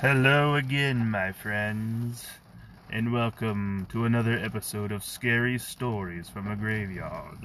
Hello 0.00 0.54
again, 0.54 1.10
my 1.10 1.30
friends, 1.30 2.26
and 2.88 3.12
welcome 3.12 3.86
to 3.90 4.06
another 4.06 4.32
episode 4.32 4.92
of 4.92 5.04
Scary 5.04 5.58
Stories 5.58 6.26
from 6.26 6.48
a 6.48 6.56
Graveyard. 6.56 7.36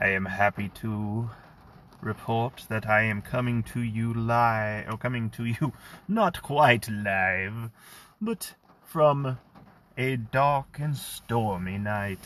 I 0.00 0.10
am 0.10 0.26
happy 0.26 0.68
to 0.76 1.28
report 2.00 2.66
that 2.68 2.88
I 2.88 3.02
am 3.02 3.20
coming 3.20 3.64
to 3.64 3.80
you 3.80 4.14
live, 4.14 4.86
or 4.88 4.96
coming 4.96 5.28
to 5.30 5.44
you 5.44 5.72
not 6.06 6.40
quite 6.40 6.88
live, 6.88 7.70
but 8.20 8.54
from 8.84 9.38
a 9.98 10.18
dark 10.18 10.78
and 10.78 10.96
stormy 10.96 11.78
night. 11.78 12.24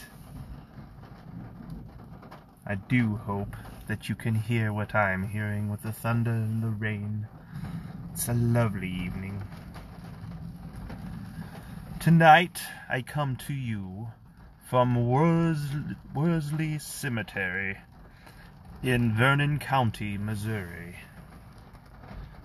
I 2.67 2.75
do 2.75 3.17
hope 3.17 3.57
that 3.87 4.09
you 4.09 4.15
can 4.15 4.35
hear 4.35 4.73
what 4.73 4.95
I'm 4.95 5.29
hearing 5.29 5.71
with 5.71 5.83
the 5.83 5.93
thunder 5.93 6.31
and 6.31 6.63
the 6.63 6.69
rain. 6.69 7.29
It's 8.13 8.29
a 8.29 8.35
lovely 8.35 8.89
evening. 8.91 9.43
Tonight 12.01 12.61
I 12.89 13.03
come 13.03 13.37
to 13.47 13.53
you 13.53 14.09
from 14.69 15.09
Worsley, 15.09 16.79
Cemetery 16.79 17.79
in 18.83 19.15
Vernon 19.15 19.59
County, 19.59 20.19
Missouri. 20.19 20.97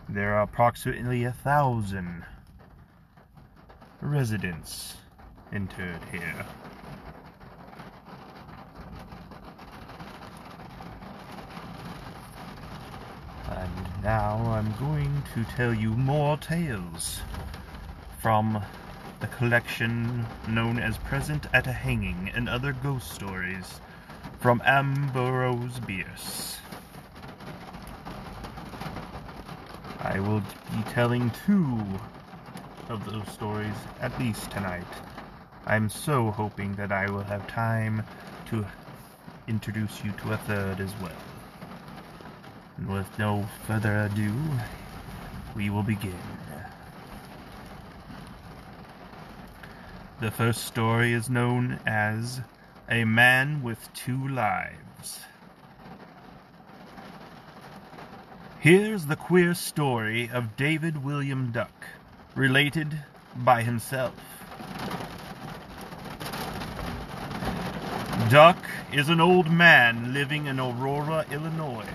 There 0.07 0.35
are 0.35 0.43
approximately 0.43 1.23
a 1.23 1.31
thousand 1.31 2.25
residents 4.01 4.97
interred 5.51 6.01
here. 6.11 6.45
Now 14.03 14.37
I'm 14.47 14.73
going 14.79 15.23
to 15.33 15.43
tell 15.55 15.73
you 15.73 15.91
more 15.91 16.37
tales 16.37 17.19
from 18.19 18.63
the 19.19 19.27
collection 19.27 20.25
known 20.47 20.79
as 20.79 20.97
Present 20.97 21.45
at 21.53 21.67
a 21.67 21.71
Hanging 21.71 22.31
and 22.33 22.49
Other 22.49 22.73
Ghost 22.73 23.11
Stories 23.11 23.79
from 24.39 24.61
Ambrose 24.65 25.79
Bierce. 25.79 26.57
I 29.99 30.19
will 30.19 30.39
be 30.39 30.83
telling 30.91 31.31
two 31.45 31.79
of 32.89 33.05
those 33.05 33.27
stories 33.31 33.75
at 33.99 34.17
least 34.19 34.49
tonight. 34.49 34.87
I'm 35.67 35.89
so 35.89 36.31
hoping 36.31 36.75
that 36.75 36.91
I 36.91 37.09
will 37.09 37.23
have 37.23 37.45
time 37.47 38.03
to 38.47 38.65
introduce 39.47 40.03
you 40.03 40.11
to 40.23 40.33
a 40.33 40.37
third 40.37 40.79
as 40.79 40.91
well. 41.01 41.30
And 42.81 42.89
with 42.89 43.19
no 43.19 43.47
further 43.67 44.05
ado, 44.05 44.33
we 45.55 45.69
will 45.69 45.83
begin. 45.83 46.17
The 50.19 50.31
first 50.31 50.65
story 50.65 51.13
is 51.13 51.29
known 51.29 51.79
as 51.85 52.41
A 52.89 53.03
Man 53.03 53.61
with 53.61 53.93
Two 53.93 54.27
Lives. 54.27 55.19
Here's 58.59 59.05
the 59.05 59.15
queer 59.15 59.53
story 59.53 60.29
of 60.33 60.55
David 60.55 61.03
William 61.03 61.51
Duck, 61.51 61.85
related 62.33 62.97
by 63.35 63.61
himself. 63.61 64.15
Duck 68.31 68.57
is 68.91 69.09
an 69.09 69.19
old 69.19 69.51
man 69.51 70.15
living 70.15 70.47
in 70.47 70.59
Aurora, 70.59 71.25
Illinois 71.31 71.85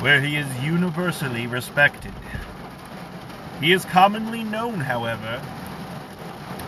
where 0.00 0.20
he 0.20 0.36
is 0.36 0.46
universally 0.62 1.46
respected. 1.46 2.12
He 3.60 3.72
is 3.72 3.84
commonly 3.84 4.44
known, 4.44 4.80
however, 4.80 5.42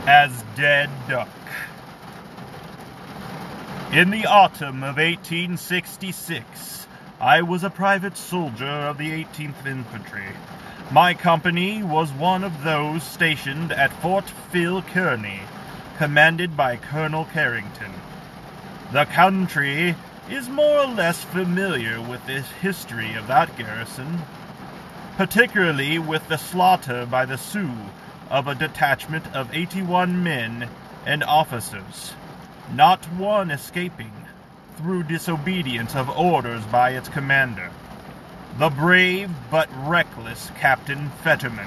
as 0.07 0.43
Dead 0.57 0.91
Duck. 1.09 1.29
In 3.93 4.11
the 4.11 4.27
autumn 4.27 4.83
of 4.83 4.97
1866, 4.97 6.87
I 7.21 7.43
was 7.43 7.63
a 7.63 7.71
private 7.71 8.17
soldier 8.17 8.67
of 8.67 8.99
the 8.99 9.11
18th 9.11 9.67
Infantry. 9.67 10.27
My 10.91 11.15
company 11.15 11.85
was 11.85 12.11
one 12.13 12.43
of 12.43 12.65
those 12.65 13.05
stationed 13.05 13.71
at 13.71 13.93
Fort 14.03 14.29
Phil 14.51 14.83
Kearny, 14.83 15.41
commanded 15.99 16.57
by 16.57 16.77
Colonel 16.77 17.27
Carrington. 17.27 17.93
The 18.93 19.05
country 19.05 19.95
is 20.31 20.49
more 20.49 20.79
or 20.79 20.87
less 20.87 21.25
familiar 21.25 22.01
with 22.01 22.25
the 22.25 22.41
history 22.41 23.15
of 23.15 23.27
that 23.27 23.57
garrison, 23.59 24.17
particularly 25.17 25.99
with 25.99 26.27
the 26.29 26.37
slaughter 26.37 27.05
by 27.05 27.27
the 27.27 27.37
Sioux 27.37 27.75
of 28.31 28.47
a 28.47 28.55
detachment 28.55 29.27
of 29.35 29.53
81 29.53 30.23
men 30.23 30.69
and 31.05 31.25
officers, 31.25 32.13
not 32.73 33.05
one 33.15 33.51
escaping 33.51 34.13
through 34.77 35.03
disobedience 35.03 35.97
of 35.97 36.09
orders 36.09 36.65
by 36.67 36.91
its 36.91 37.09
commander, 37.09 37.69
the 38.57 38.71
brave 38.71 39.31
but 39.51 39.69
reckless 39.85 40.53
Captain 40.61 41.11
Fetterman. 41.25 41.67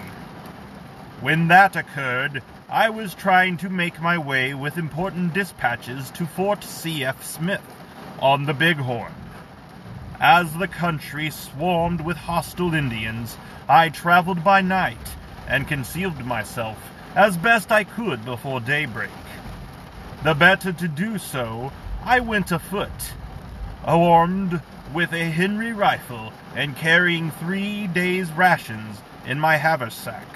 When 1.20 1.50
that 1.50 1.76
occurred, 1.76 2.42
I 2.70 2.92
was 2.92 3.14
trying 3.14 3.58
to 3.58 3.70
make 3.70 4.02
my 4.02 4.18
way 4.18 4.54
with 4.54 4.78
important 4.78 5.34
dispatches 5.34 6.10
to 6.12 6.26
Fort 6.26 6.64
C.F. 6.64 7.24
Smith 7.26 7.62
on 8.24 8.46
the 8.46 8.54
Bighorn. 8.54 9.14
As 10.22 10.54
the 10.54 10.70
country 10.70 11.30
swarmed 11.30 12.00
with 12.00 12.16
hostile 12.16 12.74
Indians, 12.74 13.38
I 13.68 13.90
traveled 13.90 14.46
by 14.46 14.62
night 14.62 15.16
and 15.50 15.68
concealed 15.68 16.26
myself 16.26 16.78
as 17.16 17.36
best 17.36 17.70
I 17.70 17.84
could 17.84 18.24
before 18.24 18.62
daybreak. 18.62 19.12
The 20.24 20.34
better 20.36 20.72
to 20.72 20.88
do 20.88 21.18
so, 21.18 21.74
I 22.06 22.22
went 22.22 22.54
afoot, 22.54 23.14
armed 23.84 24.62
with 24.94 25.12
a 25.12 25.26
Henry 25.26 25.74
rifle 25.74 26.32
and 26.56 26.78
carrying 26.78 27.30
three 27.30 27.88
days' 27.88 28.32
rations 28.32 29.02
in 29.28 29.38
my 29.38 29.58
haversack. 29.58 30.28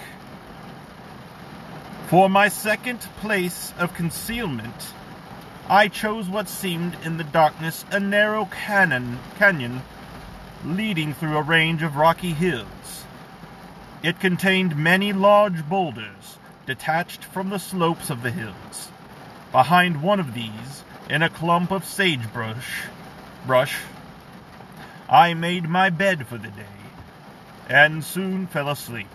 For 2.10 2.30
my 2.30 2.50
second 2.50 3.00
place 3.22 3.74
of 3.80 3.94
concealment, 3.94 4.94
I 5.70 5.90
chose 5.90 6.30
what 6.30 6.48
seemed 6.48 6.96
in 7.04 7.18
the 7.18 7.26
darkness 7.26 7.84
a 7.92 8.00
narrow 8.00 8.46
canyon, 8.46 9.20
canyon 9.38 9.82
leading 10.64 11.14
through 11.14 11.36
a 11.36 11.42
range 11.42 11.84
of 11.84 11.98
rocky 11.98 12.32
hills. 12.32 13.04
It 14.02 14.22
contained 14.22 14.78
many 14.78 15.12
large 15.12 15.68
boulders 15.68 16.38
detached 16.66 17.26
from 17.26 17.50
the 17.50 17.60
slopes 17.60 18.10
of 18.10 18.24
the 18.24 18.32
hills. 18.32 18.90
Behind 19.52 20.02
one 20.02 20.22
of 20.22 20.34
these, 20.34 20.86
in 21.10 21.22
a 21.22 21.30
clump 21.30 21.72
of 21.72 21.84
sagebrush, 21.84 22.84
brush, 23.46 23.78
I 25.10 25.34
made 25.34 25.68
my 25.68 25.90
bed 25.90 26.28
for 26.28 26.38
the 26.38 26.50
day, 26.50 26.80
and 27.68 28.06
soon 28.06 28.48
fell 28.48 28.70
asleep. 28.70 29.08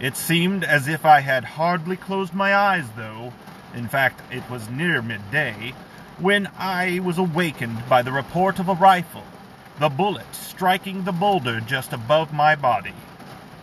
It 0.00 0.16
seemed 0.16 0.64
as 0.64 0.88
if 0.88 1.04
I 1.04 1.20
had 1.20 1.44
hardly 1.44 1.96
closed 1.96 2.32
my 2.32 2.54
eyes, 2.54 2.86
though, 2.96 3.32
in 3.76 3.88
fact, 3.88 4.20
it 4.32 4.48
was 4.50 4.68
near 4.70 5.02
midday, 5.02 5.74
when 6.18 6.48
I 6.58 7.00
was 7.00 7.18
awakened 7.18 7.88
by 7.88 8.02
the 8.02 8.12
report 8.12 8.58
of 8.58 8.68
a 8.68 8.74
rifle, 8.74 9.24
the 9.78 9.88
bullet 9.88 10.34
striking 10.34 11.04
the 11.04 11.12
boulder 11.12 11.60
just 11.60 11.92
above 11.92 12.32
my 12.32 12.54
body. 12.56 12.94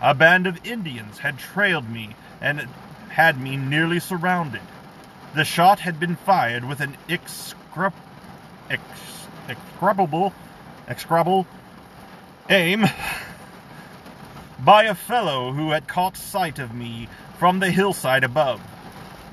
A 0.02 0.14
band 0.14 0.46
of 0.46 0.66
Indians 0.66 1.18
had 1.18 1.40
trailed 1.40 1.90
me 1.90 2.16
and 2.42 2.68
had 3.10 3.40
me 3.40 3.58
nearly 3.58 4.00
surrounded. 4.00 4.62
The 5.34 5.46
shot 5.46 5.80
had 5.80 6.00
been 6.00 6.16
fired 6.16 6.64
with 6.66 6.80
an 6.82 6.96
ex- 7.10 7.56
execrable 8.70 10.34
aim 12.50 12.86
by 14.60 14.84
a 14.84 14.96
fellow 14.96 15.52
who 15.54 15.72
had 15.72 15.88
caught 15.88 16.18
sight 16.18 16.60
of 16.60 16.74
me 16.76 17.08
from 17.40 17.60
the 17.60 17.72
hillside 17.72 18.24
above. 18.24 18.62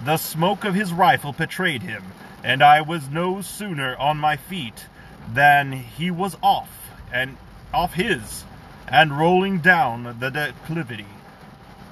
The 0.03 0.17
smoke 0.17 0.65
of 0.65 0.75
his 0.75 0.95
rifle 0.95 1.33
betrayed 1.33 1.83
him, 1.83 2.03
and 2.43 2.63
I 2.63 2.81
was 2.81 3.11
no 3.11 3.43
sooner 3.43 3.95
on 3.97 4.17
my 4.17 4.37
feet 4.37 4.87
than 5.31 5.73
he 5.73 6.11
was 6.11 6.39
off 6.43 6.71
and 7.13 7.37
off 7.75 7.93
his 7.93 8.45
and 8.89 9.19
rolling 9.19 9.59
down 9.59 10.17
the 10.19 10.31
declivity. 10.31 11.07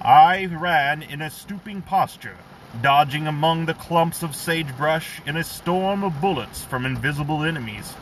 I 0.01 0.47
ran 0.47 1.03
in 1.03 1.21
a 1.21 1.29
stooping 1.29 1.83
posture, 1.83 2.37
dodging 2.81 3.27
among 3.27 3.67
the 3.67 3.75
clumps 3.75 4.23
of 4.23 4.35
sagebrush 4.35 5.21
in 5.27 5.37
a 5.37 5.45
storm 5.45 6.03
of 6.03 6.21
bullets 6.21 6.65
from 6.65 6.87
invisible 6.87 7.45
enemies. 7.45 7.93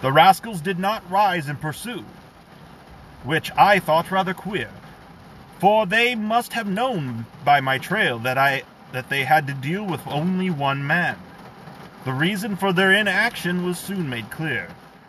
The 0.00 0.10
rascals 0.10 0.62
did 0.62 0.78
not 0.78 1.08
rise 1.10 1.48
and 1.48 1.60
pursue, 1.60 2.04
which 3.24 3.50
I 3.58 3.78
thought 3.78 4.10
rather 4.10 4.32
queer, 4.32 4.70
for 5.58 5.84
they 5.84 6.14
must 6.14 6.54
have 6.54 6.66
known 6.66 7.26
by 7.44 7.60
my 7.60 7.76
trail 7.76 8.18
that 8.20 8.38
I 8.38 8.62
that 8.92 9.08
they 9.08 9.24
had 9.24 9.46
to 9.46 9.54
deal 9.54 9.84
with 9.84 10.06
only 10.06 10.50
one 10.50 10.86
man. 10.86 11.16
The 12.04 12.12
reason 12.12 12.56
for 12.56 12.72
their 12.72 12.92
inaction 12.92 13.64
was 13.64 13.78
soon 13.78 14.08
made 14.08 14.30
clear. 14.30 14.68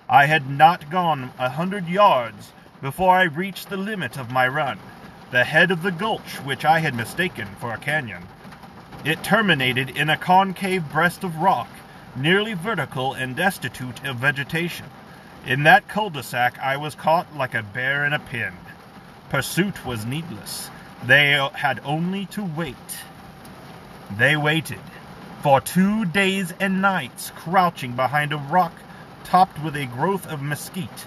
I 0.09 0.25
had 0.25 0.49
not 0.49 0.89
gone 0.89 1.31
a 1.39 1.49
hundred 1.49 1.87
yards 1.87 2.51
before 2.81 3.15
I 3.15 3.23
reached 3.23 3.69
the 3.69 3.77
limit 3.77 4.17
of 4.17 4.31
my 4.31 4.47
run, 4.47 4.77
the 5.31 5.43
head 5.43 5.71
of 5.71 5.83
the 5.83 5.91
gulch 5.91 6.35
which 6.43 6.65
I 6.65 6.79
had 6.79 6.95
mistaken 6.95 7.47
for 7.59 7.71
a 7.71 7.77
canyon. 7.77 8.23
It 9.05 9.23
terminated 9.23 9.91
in 9.91 10.09
a 10.09 10.17
concave 10.17 10.91
breast 10.91 11.23
of 11.23 11.37
rock, 11.37 11.69
nearly 12.15 12.53
vertical 12.53 13.13
and 13.13 13.35
destitute 13.35 14.05
of 14.05 14.17
vegetation. 14.17 14.85
In 15.45 15.63
that 15.63 15.87
cul-de-sac 15.87 16.59
I 16.59 16.77
was 16.77 16.93
caught 16.93 17.35
like 17.35 17.55
a 17.55 17.63
bear 17.63 18.05
in 18.05 18.13
a 18.13 18.19
pin. 18.19 18.53
Pursuit 19.29 19.85
was 19.85 20.05
needless. 20.05 20.69
They 21.05 21.31
had 21.53 21.79
only 21.85 22.25
to 22.27 22.43
wait. 22.43 22.75
They 24.17 24.35
waited 24.35 24.81
for 25.41 25.61
two 25.61 26.03
days 26.03 26.53
and 26.59 26.81
nights, 26.81 27.31
crouching 27.33 27.93
behind 27.93 28.33
a 28.33 28.37
rock 28.37 28.73
topped 29.23 29.63
with 29.63 29.75
a 29.75 29.85
growth 29.85 30.27
of 30.27 30.41
mesquite, 30.41 31.05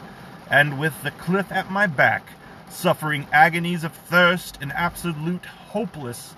and 0.50 0.78
with 0.78 1.02
the 1.02 1.10
cliff 1.10 1.52
at 1.52 1.70
my 1.70 1.86
back, 1.86 2.26
suffering 2.70 3.26
agonies 3.30 3.84
of 3.84 3.92
thirst 3.92 4.58
and 4.62 4.72
absolute 4.72 5.44
hopeless, 5.44 6.34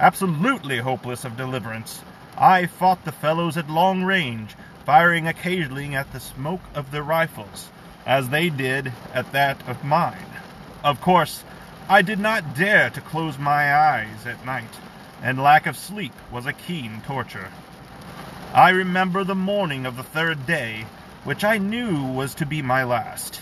absolutely 0.00 0.78
hopeless 0.78 1.24
of 1.24 1.36
deliverance. 1.36 2.02
I 2.36 2.66
fought 2.66 3.04
the 3.04 3.12
fellows 3.12 3.56
at 3.56 3.70
long 3.70 4.02
range, 4.02 4.56
firing 4.84 5.28
occasionally 5.28 5.94
at 5.94 6.12
the 6.12 6.18
smoke 6.18 6.62
of 6.74 6.90
their 6.90 7.04
rifles, 7.04 7.70
as 8.04 8.30
they 8.30 8.50
did 8.50 8.92
at 9.14 9.30
that 9.32 9.66
of 9.68 9.84
mine. 9.84 10.26
Of 10.82 11.00
course, 11.00 11.44
I 11.88 12.02
did 12.02 12.18
not 12.18 12.56
dare 12.56 12.90
to 12.90 13.00
close 13.00 13.38
my 13.38 13.72
eyes 13.72 14.26
at 14.26 14.44
night 14.44 14.74
and 15.22 15.42
lack 15.42 15.66
of 15.66 15.76
sleep 15.76 16.12
was 16.30 16.46
a 16.46 16.52
keen 16.52 17.02
torture. 17.06 17.48
I 18.54 18.70
remember 18.70 19.22
the 19.22 19.34
morning 19.34 19.86
of 19.86 19.96
the 19.96 20.02
third 20.02 20.46
day, 20.46 20.86
which 21.24 21.44
I 21.44 21.58
knew 21.58 22.04
was 22.12 22.34
to 22.36 22.46
be 22.46 22.62
my 22.62 22.84
last. 22.84 23.40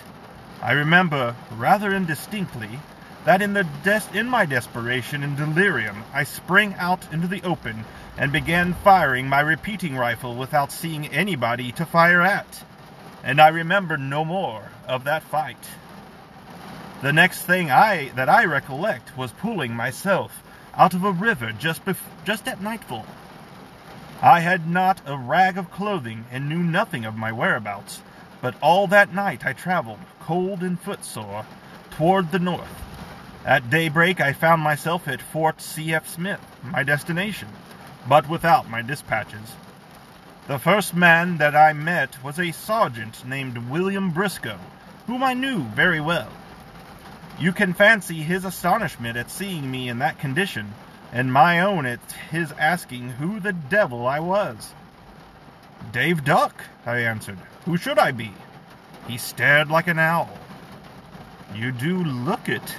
I 0.60 0.72
remember, 0.72 1.36
rather 1.56 1.94
indistinctly, 1.94 2.80
that 3.25 3.42
in, 3.42 3.56
in 4.12 4.28
my 4.28 4.44
desperation 4.46 5.22
and 5.22 5.36
delirium 5.36 6.02
I 6.12 6.25
sprang 6.25 6.75
out 6.75 7.12
into 7.12 7.28
the 7.28 7.42
open 7.42 7.84
and 8.16 8.32
began 8.32 8.74
firing 8.74 9.28
my 9.28 9.40
repeating 9.40 9.96
rifle 9.96 10.34
without 10.34 10.72
seeing 10.72 11.06
anybody 11.06 11.72
to 11.72 11.86
fire 11.86 12.22
at. 12.22 12.64
And 13.22 13.40
I 13.40 13.48
remember 13.48 13.96
no 13.96 14.24
more 14.24 14.70
of 14.86 15.04
that 15.04 15.22
fight. 15.22 15.56
The 17.02 17.12
next 17.12 17.42
thing 17.42 17.70
I 17.70 18.08
that 18.16 18.28
I 18.28 18.44
recollect 18.44 19.16
was 19.16 19.31
pulling 19.31 19.72
myself 19.74 20.42
out 20.78 20.94
of 20.94 21.04
a 21.04 21.12
river 21.12 21.52
just, 21.52 21.84
bef- 21.84 21.96
just 22.25 22.46
at 22.46 22.62
nightfall. 22.62 23.04
I 24.22 24.40
had 24.40 24.69
not 24.69 25.00
a 25.06 25.19
rag 25.19 25.58
of 25.58 25.70
clothing 25.70 26.25
and 26.30 26.48
knew 26.48 26.62
nothing 26.62 27.04
of 27.04 27.16
my 27.16 27.32
whereabouts, 27.32 28.00
but 28.40 28.54
all 28.62 28.86
that 28.86 29.12
night 29.12 29.44
I 29.44 29.52
traveled, 29.52 29.98
cold 30.20 30.62
and 30.62 30.80
footsore, 30.80 31.44
toward 31.90 32.30
the 32.30 32.38
north. 32.38 32.82
At 33.44 33.70
daybreak 33.70 34.20
I 34.20 34.32
found 34.32 34.62
myself 34.62 35.08
at 35.08 35.20
Fort 35.20 35.60
C.F. 35.60 36.08
Smith, 36.08 36.40
my 36.62 36.82
destination, 36.84 37.48
but 38.08 38.28
without 38.28 38.70
my 38.70 38.82
dispatches. 38.82 39.54
The 40.46 40.58
first 40.58 40.94
man 40.94 41.38
that 41.38 41.54
I 41.54 41.72
met 41.72 42.22
was 42.22 42.38
a 42.38 42.52
sergeant 42.52 43.24
named 43.26 43.58
William 43.69 44.10
Briscoe, 44.10 44.58
whom 45.06 45.22
I 45.22 45.34
knew 45.34 45.60
very 45.74 46.00
well. 46.00 46.31
You 47.40 47.52
can 47.52 47.73
fancy 47.73 48.17
his 48.17 48.44
astonishment 48.44 49.17
at 49.17 49.31
seeing 49.31 49.70
me 49.70 49.88
in 49.88 50.00
that 50.00 50.19
condition, 50.19 50.75
and 51.12 51.32
my 51.32 51.61
own 51.61 51.87
at 51.87 52.00
his 52.31 52.50
asking 52.52 53.11
who 53.11 53.38
the 53.38 53.52
devil 53.52 54.08
I 54.08 54.19
was. 54.19 54.75
Dave 55.93 56.25
Duck, 56.25 56.64
I 56.85 56.99
answered. 56.99 57.38
Who 57.64 57.76
should 57.76 57.99
I 57.99 58.11
be? 58.11 58.32
He 59.06 59.19
stared 59.19 59.70
like 59.70 59.87
an 59.87 60.00
owl. 60.00 60.37
You 61.55 61.70
do 61.70 62.02
look 62.02 62.49
it, 62.49 62.75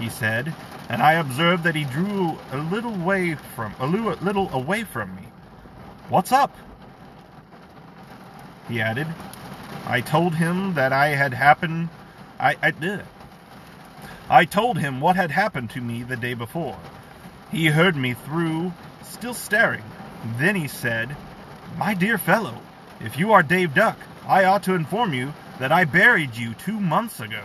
he 0.00 0.08
said, 0.08 0.52
and 0.88 1.00
I 1.00 1.14
observed 1.14 1.62
that 1.62 1.76
he 1.76 1.84
drew 1.84 2.36
a 2.50 2.58
little 2.58 2.96
way 2.96 3.36
from 3.54 3.72
a 3.78 3.86
little 3.86 4.50
away 4.52 4.82
from 4.82 5.14
me. 5.14 5.22
What's 6.08 6.32
up? 6.32 6.54
He 8.68 8.80
added. 8.80 9.06
I 9.86 10.00
told 10.00 10.34
him 10.34 10.74
that 10.74 10.92
I 10.92 11.08
had 11.08 11.32
happened. 11.32 11.88
I, 12.40 12.56
I. 12.62 13.02
I 14.30 14.44
told 14.44 14.78
him 14.78 15.00
what 15.00 15.16
had 15.16 15.30
happened 15.30 15.70
to 15.70 15.80
me 15.80 16.02
the 16.02 16.16
day 16.16 16.34
before. 16.34 16.78
He 17.50 17.66
heard 17.66 17.96
me 17.96 18.14
through, 18.14 18.72
still 19.02 19.34
staring. 19.34 19.84
Then 20.38 20.54
he 20.54 20.68
said, 20.68 21.16
My 21.76 21.94
dear 21.94 22.18
fellow, 22.18 22.58
if 23.00 23.18
you 23.18 23.32
are 23.32 23.42
Dave 23.42 23.74
Duck, 23.74 23.98
I 24.26 24.44
ought 24.44 24.62
to 24.64 24.74
inform 24.74 25.12
you 25.12 25.32
that 25.58 25.72
I 25.72 25.84
buried 25.84 26.36
you 26.36 26.54
two 26.54 26.78
months 26.80 27.20
ago. 27.20 27.42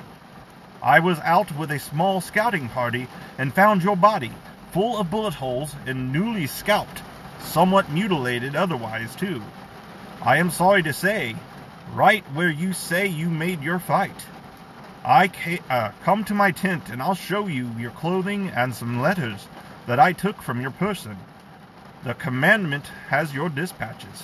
I 0.81 0.99
was 0.99 1.19
out 1.19 1.55
with 1.57 1.71
a 1.71 1.79
small 1.79 2.21
scouting 2.21 2.69
party 2.69 3.07
and 3.37 3.53
found 3.53 3.83
your 3.83 3.97
body, 3.97 4.31
full 4.71 4.97
of 4.97 5.09
bullet 5.09 5.33
holes 5.33 5.75
and 5.85 6.13
newly 6.13 6.47
scalped, 6.47 7.01
somewhat 7.41 7.91
mutilated 7.91 8.55
otherwise, 8.55 9.15
too. 9.15 9.41
I 10.21 10.37
am 10.37 10.51
sorry 10.51 10.83
to 10.83 10.93
say, 10.93 11.35
right 11.93 12.23
where 12.33 12.49
you 12.49 12.73
say 12.73 13.07
you 13.07 13.29
made 13.29 13.61
your 13.61 13.79
fight. 13.79 14.25
I 15.07 15.29
ca- 15.29 15.61
uh, 15.69 15.91
come 16.03 16.25
to 16.25 16.33
my 16.33 16.51
tent 16.51 16.89
and 16.89 17.01
I'll 17.01 17.15
show 17.15 17.47
you 17.47 17.71
your 17.79 17.91
clothing 17.91 18.49
and 18.49 18.75
some 18.75 19.01
letters 19.01 19.47
that 19.85 20.01
I 20.01 20.11
took 20.11 20.41
from 20.41 20.59
your 20.59 20.71
person. 20.71 21.15
The 22.03 22.13
commandment 22.13 22.85
has 23.07 23.33
your 23.33 23.47
dispatches. 23.47 24.23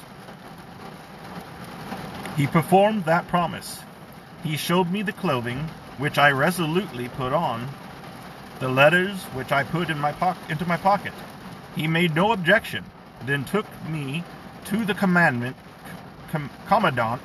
He 2.35 2.47
performed 2.47 3.05
that 3.05 3.29
promise. 3.29 3.79
He 4.43 4.57
showed 4.57 4.91
me 4.91 5.03
the 5.03 5.13
clothing, 5.13 5.69
which 5.99 6.17
I 6.17 6.31
resolutely 6.31 7.07
put 7.07 7.31
on, 7.31 7.69
the 8.59 8.67
letters, 8.67 9.23
which 9.35 9.53
I 9.53 9.63
put 9.63 9.89
in 9.89 9.97
my 9.97 10.11
po- 10.11 10.35
into 10.49 10.65
my 10.65 10.75
pocket. 10.75 11.13
He 11.77 11.87
made 11.87 12.13
no 12.13 12.33
objection, 12.33 12.83
then 13.25 13.45
took 13.45 13.65
me 13.87 14.25
to 14.65 14.83
the 14.83 14.93
commandment 14.93 15.55
com- 16.29 16.49
commandant 16.67 17.21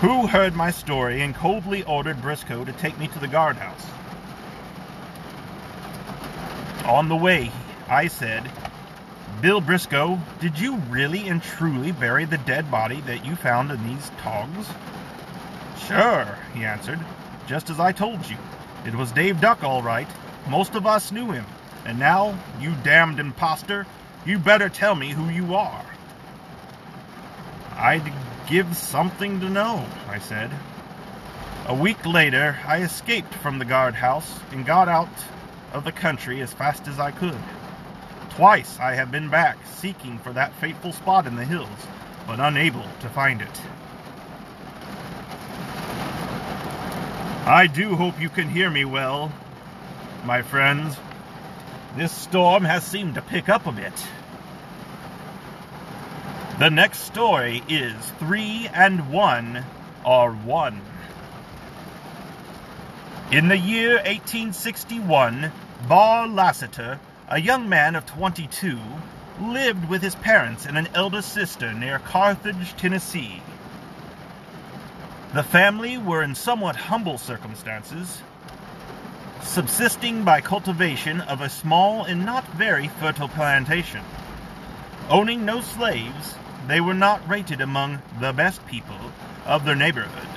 who 0.00 0.26
heard 0.26 0.54
my 0.54 0.70
story 0.70 1.20
and 1.20 1.34
coldly 1.34 1.84
ordered 1.84 2.22
Briscoe 2.22 2.64
to 2.64 2.72
take 2.72 2.98
me 2.98 3.06
to 3.08 3.18
the 3.18 3.28
guardhouse. 3.28 3.86
On 6.86 7.08
the 7.08 7.16
way, 7.16 7.52
I 7.86 8.08
said, 8.08 8.50
Bill 9.42 9.60
Briscoe, 9.60 10.18
did 10.40 10.58
you 10.58 10.76
really 10.88 11.28
and 11.28 11.42
truly 11.42 11.92
bury 11.92 12.24
the 12.24 12.38
dead 12.38 12.70
body 12.70 13.02
that 13.02 13.26
you 13.26 13.36
found 13.36 13.70
in 13.70 13.86
these 13.86 14.10
togs? 14.22 14.68
Sure, 15.86 16.38
he 16.54 16.64
answered, 16.64 16.98
just 17.46 17.68
as 17.68 17.78
I 17.78 17.92
told 17.92 18.26
you. 18.26 18.36
It 18.86 18.94
was 18.94 19.12
Dave 19.12 19.38
Duck, 19.40 19.62
all 19.62 19.82
right. 19.82 20.08
Most 20.48 20.74
of 20.76 20.86
us 20.86 21.12
knew 21.12 21.30
him. 21.30 21.44
And 21.84 21.98
now, 21.98 22.38
you 22.58 22.74
damned 22.82 23.20
impostor, 23.20 23.86
you 24.24 24.38
better 24.38 24.70
tell 24.70 24.94
me 24.94 25.10
who 25.10 25.28
you 25.28 25.54
are. 25.54 25.84
I'd 27.76 28.12
give 28.48 28.76
something 28.76 29.40
to 29.40 29.48
know, 29.48 29.84
I 30.08 30.18
said. 30.18 30.50
A 31.66 31.74
week 31.74 32.04
later, 32.04 32.58
I 32.66 32.82
escaped 32.82 33.34
from 33.34 33.58
the 33.58 33.64
guardhouse 33.64 34.40
and 34.50 34.66
got 34.66 34.88
out 34.88 35.08
of 35.72 35.84
the 35.84 35.92
country 35.92 36.40
as 36.40 36.52
fast 36.52 36.88
as 36.88 36.98
I 36.98 37.10
could. 37.10 37.38
Twice 38.30 38.78
I 38.80 38.94
have 38.94 39.10
been 39.12 39.28
back, 39.28 39.58
seeking 39.66 40.18
for 40.18 40.32
that 40.32 40.54
fateful 40.54 40.92
spot 40.92 41.26
in 41.26 41.36
the 41.36 41.44
hills, 41.44 41.68
but 42.26 42.40
unable 42.40 42.84
to 43.00 43.08
find 43.08 43.42
it. 43.42 43.60
I 47.46 47.66
do 47.66 47.96
hope 47.96 48.20
you 48.20 48.28
can 48.28 48.48
hear 48.48 48.70
me 48.70 48.84
well, 48.84 49.32
my 50.24 50.42
friends. 50.42 50.96
This 51.96 52.12
storm 52.12 52.64
has 52.64 52.84
seemed 52.84 53.16
to 53.16 53.22
pick 53.22 53.48
up 53.48 53.66
a 53.66 53.72
bit. 53.72 53.92
The 56.60 56.68
next 56.68 57.04
story 57.06 57.62
is 57.70 57.94
Three 58.18 58.68
and 58.74 59.10
One 59.10 59.64
are 60.04 60.30
One. 60.30 60.78
In 63.32 63.48
the 63.48 63.56
year 63.56 63.94
1861, 63.94 65.52
Barr 65.88 66.28
Lassiter, 66.28 67.00
a 67.30 67.40
young 67.40 67.70
man 67.70 67.96
of 67.96 68.04
22, 68.04 68.78
lived 69.40 69.88
with 69.88 70.02
his 70.02 70.14
parents 70.16 70.66
and 70.66 70.76
an 70.76 70.88
elder 70.92 71.22
sister 71.22 71.72
near 71.72 71.98
Carthage, 71.98 72.76
Tennessee. 72.76 73.42
The 75.32 75.42
family 75.42 75.96
were 75.96 76.22
in 76.22 76.34
somewhat 76.34 76.76
humble 76.76 77.16
circumstances, 77.16 78.20
subsisting 79.40 80.24
by 80.24 80.42
cultivation 80.42 81.22
of 81.22 81.40
a 81.40 81.48
small 81.48 82.04
and 82.04 82.26
not 82.26 82.46
very 82.48 82.88
fertile 82.88 83.28
plantation. 83.28 84.02
Owning 85.08 85.46
no 85.46 85.62
slaves, 85.62 86.36
they 86.66 86.80
were 86.80 86.94
not 86.94 87.26
rated 87.28 87.60
among 87.60 88.02
the 88.20 88.32
best 88.32 88.64
people 88.66 88.98
of 89.46 89.64
their 89.64 89.74
neighborhood, 89.74 90.28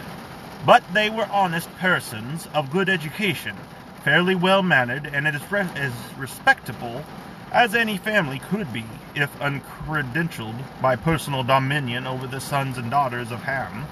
but 0.66 0.84
they 0.94 1.10
were 1.10 1.28
honest 1.32 1.70
persons 1.78 2.48
of 2.54 2.72
good 2.72 2.90
education, 2.90 3.56
fairly 4.04 4.36
well 4.36 4.64
mannered, 4.64 5.06
and 5.06 5.28
as, 5.28 5.52
re- 5.52 5.68
as 5.76 5.92
respectable 6.18 7.04
as 7.52 7.76
any 7.76 7.98
family 7.98 8.40
could 8.40 8.72
be 8.74 8.84
if 9.16 9.32
uncredentialed 9.40 10.56
by 10.82 10.96
personal 10.96 11.44
dominion 11.44 12.08
over 12.08 12.26
the 12.26 12.40
sons 12.40 12.78
and 12.78 12.90
daughters 12.90 13.32
of 13.32 13.44
Ham. 13.44 13.86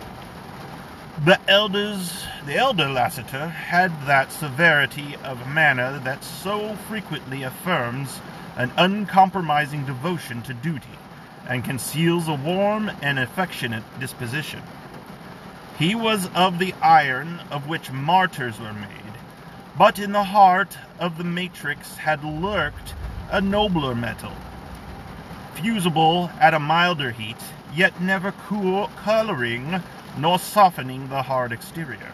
The 1.25 1.39
elders, 1.47 2.25
the 2.47 2.55
elder 2.55 2.89
Lassiter, 2.89 3.49
had 3.49 3.91
that 4.07 4.31
severity 4.31 5.15
of 5.23 5.47
manner 5.47 5.99
that 5.99 6.23
so 6.23 6.75
frequently 6.87 7.43
affirms 7.43 8.19
an 8.55 8.71
uncompromising 8.77 9.85
devotion 9.85 10.41
to 10.43 10.53
duty 10.53 10.97
and 11.47 11.63
conceals 11.63 12.27
a 12.27 12.33
warm 12.33 12.91
and 13.01 13.19
affectionate 13.19 13.83
disposition. 13.99 14.61
He 15.77 15.95
was 15.95 16.29
of 16.35 16.59
the 16.59 16.73
iron 16.81 17.39
of 17.49 17.67
which 17.67 17.91
martyrs 17.91 18.59
were 18.59 18.73
made, 18.73 19.13
but 19.77 19.99
in 19.99 20.11
the 20.11 20.23
heart 20.23 20.77
of 20.99 21.17
the 21.17 21.23
matrix 21.23 21.97
had 21.97 22.23
lurked 22.23 22.93
a 23.31 23.41
nobler 23.41 23.95
metal, 23.95 24.33
fusible 25.55 26.29
at 26.39 26.53
a 26.53 26.59
milder 26.59 27.11
heat, 27.11 27.37
yet 27.73 27.99
never 28.01 28.31
cool 28.31 28.89
coloring 28.97 29.81
nor 30.17 30.37
softening 30.37 31.07
the 31.09 31.21
hard 31.21 31.51
exterior. 31.51 32.11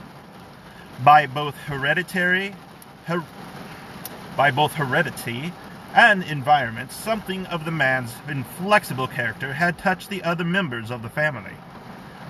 By 1.04 1.28
both 1.28 1.56
hereditary, 1.58 2.56
her, 3.06 3.24
by 4.36 4.52
both 4.52 4.74
heredity 4.74 5.52
and 5.98 6.22
environment, 6.26 6.92
something 6.92 7.48
of 7.48 7.66
the 7.66 7.72
man's 7.72 8.14
inflexible 8.30 9.08
character 9.08 9.52
had 9.52 9.80
touched 9.80 10.12
the 10.12 10.24
other 10.24 10.44
members 10.44 10.92
of 10.92 11.02
the 11.02 11.10
family. 11.10 11.56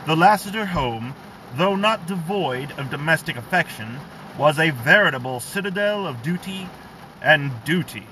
The 0.06 0.16
Lassiter 0.16 0.66
home, 0.66 1.14
though 1.58 1.76
not 1.76 2.08
devoid 2.08 2.72
of 2.80 2.90
domestic 2.90 3.36
affection, 3.36 4.00
was 4.38 4.58
a 4.58 4.70
veritable 4.70 5.42
citadel 5.42 6.08
of 6.08 6.24
duty 6.24 6.70
and 7.22 7.52
duty. 7.66 8.08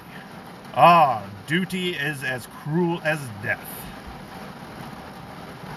Ah, 0.75 1.23
duty 1.47 1.91
is 1.91 2.21
as 2.21 2.45
cruel 2.47 2.99
as 3.05 3.21
death. 3.41 3.63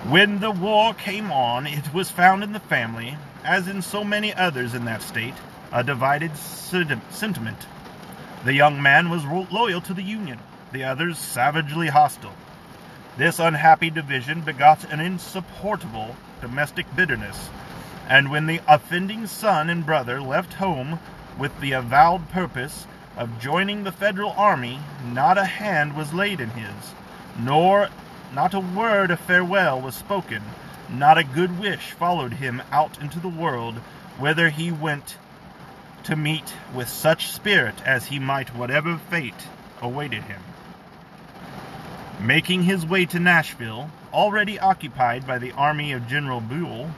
When 0.09 0.41
the 0.41 0.51
war 0.51 0.93
came 0.93 1.31
on, 1.31 1.69
it 1.69 1.95
was 1.95 2.11
found 2.11 2.43
in 2.43 2.53
the 2.53 2.59
family, 2.59 3.17
as 3.45 3.69
in 3.69 3.83
so 3.83 4.03
many 4.03 4.35
others 4.35 4.75
in 4.75 4.87
that 4.87 5.03
state, 5.03 5.35
a 5.71 5.85
divided 5.85 6.37
sentiment. 6.37 7.59
The 8.45 8.55
young 8.55 8.81
man 8.81 9.11
was 9.11 9.25
loyal 9.25 9.81
to 9.81 9.93
the 9.93 10.03
Union, 10.03 10.39
the 10.71 10.85
others 10.85 11.19
savagely 11.19 11.89
hostile. 11.89 12.35
This 13.17 13.41
unhappy 13.41 13.91
division 13.91 14.43
begot 14.43 14.85
an 14.93 15.01
insupportable 15.01 16.15
domestic 16.41 16.87
bitterness, 16.95 17.51
and 18.09 18.31
when 18.31 18.47
the 18.47 18.61
offending 18.69 19.27
son 19.27 19.69
and 19.69 19.85
brother 19.85 20.21
left 20.21 20.55
home 20.55 21.01
with 21.37 21.61
the 21.61 21.73
avowed 21.73 22.29
purpose 22.31 22.87
of 23.17 23.41
joining 23.41 23.83
the 23.83 23.91
Federal 23.91 24.31
Army, 24.31 24.79
not 25.13 25.37
a 25.37 25.45
hand 25.45 25.97
was 25.97 26.15
laid 26.15 26.41
in 26.41 26.51
his, 26.51 26.95
nor 27.37 27.89
not 28.33 28.55
a 28.55 28.61
word 28.61 29.11
of 29.11 29.19
farewell 29.19 29.81
was 29.81 29.97
spoken, 29.97 30.43
not 30.89 31.19
a 31.19 31.25
good 31.25 31.59
wish 31.59 31.91
followed 31.91 32.35
him 32.35 32.63
out 32.71 33.01
into 33.01 33.19
the 33.19 33.29
world, 33.29 33.75
whither 34.17 34.49
he 34.51 34.71
went 34.71 35.19
to 36.05 36.17
meet 36.17 36.53
with 36.75 36.89
such 36.89 37.29
spirit 37.29 37.75
as 37.85 38.07
he 38.07 38.19
might 38.19 38.55
whatever 38.55 38.99
fate 39.11 39.49
awaited 39.81 40.23
him. 40.25 40.43
Making 42.21 42.63
his 42.63 42.85
way 42.85 43.07
to 43.07 43.21
Nashville, 43.21 43.91
already 44.13 44.59
occupied 44.59 45.27
by 45.27 45.39
the 45.39 45.53
army 45.53 45.93
of 45.93 46.09
General 46.09 46.41
Buell, 46.41 46.91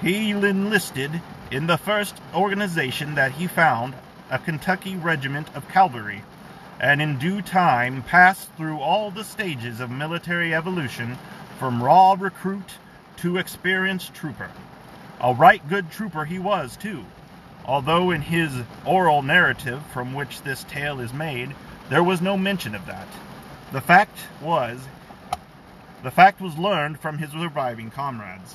he 0.00 0.30
enlisted 0.30 1.20
in 1.50 1.66
the 1.66 1.78
first 1.78 2.14
organization 2.34 3.14
that 3.14 3.32
he 3.32 3.46
found, 3.46 3.94
a 4.30 4.38
Kentucky 4.38 4.96
regiment 4.96 5.48
of 5.54 5.68
cavalry, 5.68 6.22
and 6.80 7.00
in 7.00 7.18
due 7.18 7.42
time 7.42 8.02
passed 8.02 8.52
through 8.54 8.78
all 8.78 9.10
the 9.10 9.24
stages 9.24 9.80
of 9.80 9.90
military 9.90 10.54
evolution 10.54 11.18
from 11.58 11.82
raw 11.82 12.16
recruit 12.18 12.74
to 13.16 13.36
experienced 13.36 14.14
trooper. 14.14 14.50
A 15.20 15.34
right 15.34 15.66
good 15.68 15.90
trooper 15.90 16.24
he 16.24 16.38
was, 16.38 16.76
too, 16.76 17.04
although 17.68 18.10
in 18.10 18.22
his 18.22 18.50
oral 18.86 19.22
narrative 19.22 19.84
from 19.92 20.14
which 20.14 20.40
this 20.42 20.64
tale 20.64 20.98
is 20.98 21.12
made, 21.12 21.54
there 21.90 22.02
was 22.02 22.22
no 22.22 22.36
mention 22.36 22.74
of 22.74 22.86
that. 22.86 23.06
The 23.72 23.82
fact 23.82 24.18
was, 24.40 24.80
the 26.02 26.10
fact 26.10 26.40
was 26.40 26.56
learned 26.56 26.98
from 26.98 27.18
his 27.18 27.30
surviving 27.30 27.90
comrades. 27.90 28.54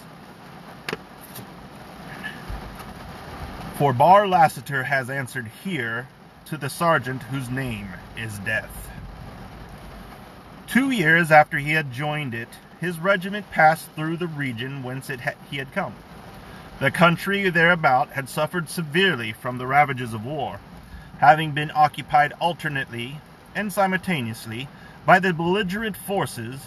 For 3.76 3.94
Barr 3.94 4.28
Lassiter 4.28 4.84
has 4.84 5.10
answered 5.10 5.50
here 5.64 6.08
to 6.46 6.58
the 6.58 6.70
sergeant 6.70 7.22
whose 7.24 7.50
name 7.50 7.90
is 8.18 8.40
Death. 8.40 8.90
Two 10.68 10.90
years 10.90 11.32
after 11.32 11.58
he 11.58 11.72
had 11.72 11.92
joined 11.92 12.34
it, 12.34 12.50
his 12.80 13.00
regiment 13.00 13.50
passed 13.52 13.90
through 13.92 14.18
the 14.18 14.28
region 14.28 14.82
whence 14.82 15.08
ha- 15.10 15.34
he 15.50 15.58
had 15.58 15.72
come. 15.72 15.94
The 16.80 16.90
country 16.90 17.50
thereabout 17.50 18.10
had 18.10 18.28
suffered 18.28 18.68
severely 18.68 19.32
from 19.32 19.58
the 19.58 19.68
ravages 19.68 20.14
of 20.14 20.26
war, 20.26 20.60
having 21.20 21.52
been 21.52 21.72
occupied 21.74 22.34
alternately 22.40 23.22
and 23.56 23.72
simultaneously 23.72 24.68
by 25.06 25.20
the 25.20 25.34
belligerent 25.34 25.96
forces, 25.96 26.60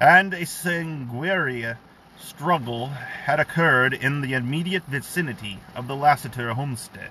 and 0.00 0.32
a 0.32 0.46
sanguinary 0.46 1.74
struggle 2.16 2.86
had 2.88 3.40
occurred 3.40 3.92
in 3.92 4.20
the 4.20 4.34
immediate 4.34 4.84
vicinity 4.84 5.58
of 5.74 5.88
the 5.88 5.96
Lassiter 5.96 6.54
homestead. 6.54 7.10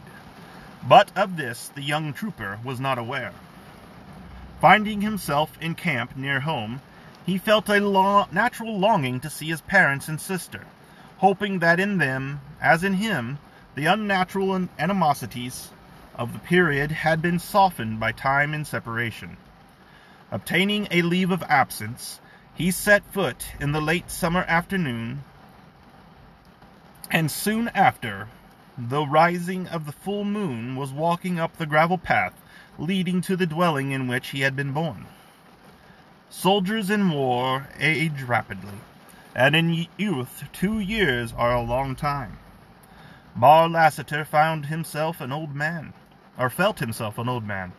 But 0.81 1.12
of 1.17 1.36
this 1.36 1.67
the 1.67 1.83
young 1.83 2.13
trooper 2.13 2.60
was 2.63 2.79
not 2.79 2.98
aware. 2.98 3.33
Finding 4.62 5.01
himself 5.01 5.57
in 5.60 5.75
camp 5.75 6.15
near 6.15 6.39
home, 6.39 6.81
he 7.25 7.38
felt 7.38 7.67
a 7.67 7.79
natural 8.31 8.79
longing 8.79 9.19
to 9.19 9.29
see 9.29 9.50
his 9.50 9.62
parents 9.62 10.07
and 10.07 10.19
sister 10.19 10.65
hoping 11.24 11.60
that 11.60 11.80
in 11.80 12.00
them, 12.00 12.42
as 12.60 12.84
in 12.84 12.96
him, 12.96 13.39
the 13.75 13.86
unnatural 13.86 14.68
animosities 14.77 15.70
of 16.15 16.34
the 16.34 16.39
period 16.39 16.92
had 16.92 17.22
been 17.22 17.39
softened 17.39 17.98
by 17.98 18.12
time 18.12 18.53
and 18.53 18.68
separation. 18.68 19.38
Obtaining 20.34 20.86
a 20.92 21.01
leave 21.01 21.32
of 21.32 21.42
absence, 21.44 22.20
he 22.53 22.70
set 22.70 23.01
foot 23.13 23.46
in 23.62 23.72
the 23.72 23.80
late 23.80 24.12
summer 24.12 24.44
afternoon, 24.50 25.24
and 27.10 27.32
soon 27.32 27.70
after, 27.70 28.27
the 28.77 29.06
rising 29.06 29.65
of 29.68 29.86
the 29.86 29.94
full 29.94 30.25
moon, 30.25 30.75
was 30.75 30.92
walking 30.92 31.39
up 31.39 31.56
the 31.56 31.65
gravel 31.65 31.98
path 31.98 32.34
leading 32.77 33.22
to 33.22 33.38
the 33.38 33.48
dwelling 33.48 33.92
in 33.92 34.10
which 34.10 34.32
he 34.32 34.42
had 34.42 34.58
been 34.58 34.74
born. 34.74 35.06
Soldiers 36.30 36.89
in 36.89 37.10
war 37.10 37.70
age 37.80 38.24
rapidly 38.24 38.80
and 39.35 39.55
in 39.55 39.87
youth 39.97 40.43
two 40.53 40.79
years 40.79 41.33
are 41.33 41.55
a 41.55 41.61
long 41.61 41.95
time. 41.95 42.37
Barr 43.35 43.67
Lassiter 43.67 44.23
found 44.25 44.67
himself 44.67 45.19
an 45.19 45.31
old 45.31 45.55
man, 45.55 45.93
or 46.37 46.49
felt 46.49 46.79
himself 46.79 47.17
an 47.17 47.27
old 47.27 47.43
man, 47.43 47.73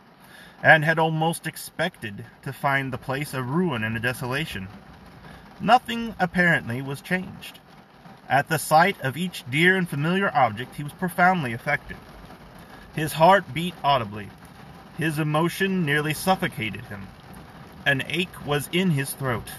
and 0.63 0.85
had 0.85 0.99
almost 0.99 1.47
expected 1.47 2.25
to 2.43 2.53
find 2.53 2.93
the 2.93 2.99
place 2.99 3.35
a 3.35 3.43
ruin 3.43 3.85
and 3.85 3.97
a 3.97 4.01
desolation. 4.01 4.67
Nothing, 5.61 6.15
apparently, 6.19 6.83
was 6.83 7.01
changed. 7.01 7.61
At 8.29 8.49
the 8.49 8.59
sight 8.59 9.01
of 9.03 9.17
each 9.17 9.45
dear 9.49 9.77
and 9.77 9.89
familiar 9.89 10.35
object, 10.35 10.75
he 10.75 10.83
was 10.83 10.93
profoundly 10.93 11.53
affected. 11.53 11.97
His 12.95 13.13
heart 13.13 13.53
beat 13.55 13.75
audibly. 13.85 14.31
His 14.97 15.19
emotion 15.19 15.85
nearly 15.85 16.15
suffocated 16.15 16.85
him. 16.87 17.07
An 17.87 18.03
ache 18.09 18.47
was 18.47 18.69
in 18.73 18.91
his 18.91 19.13
throat. 19.13 19.51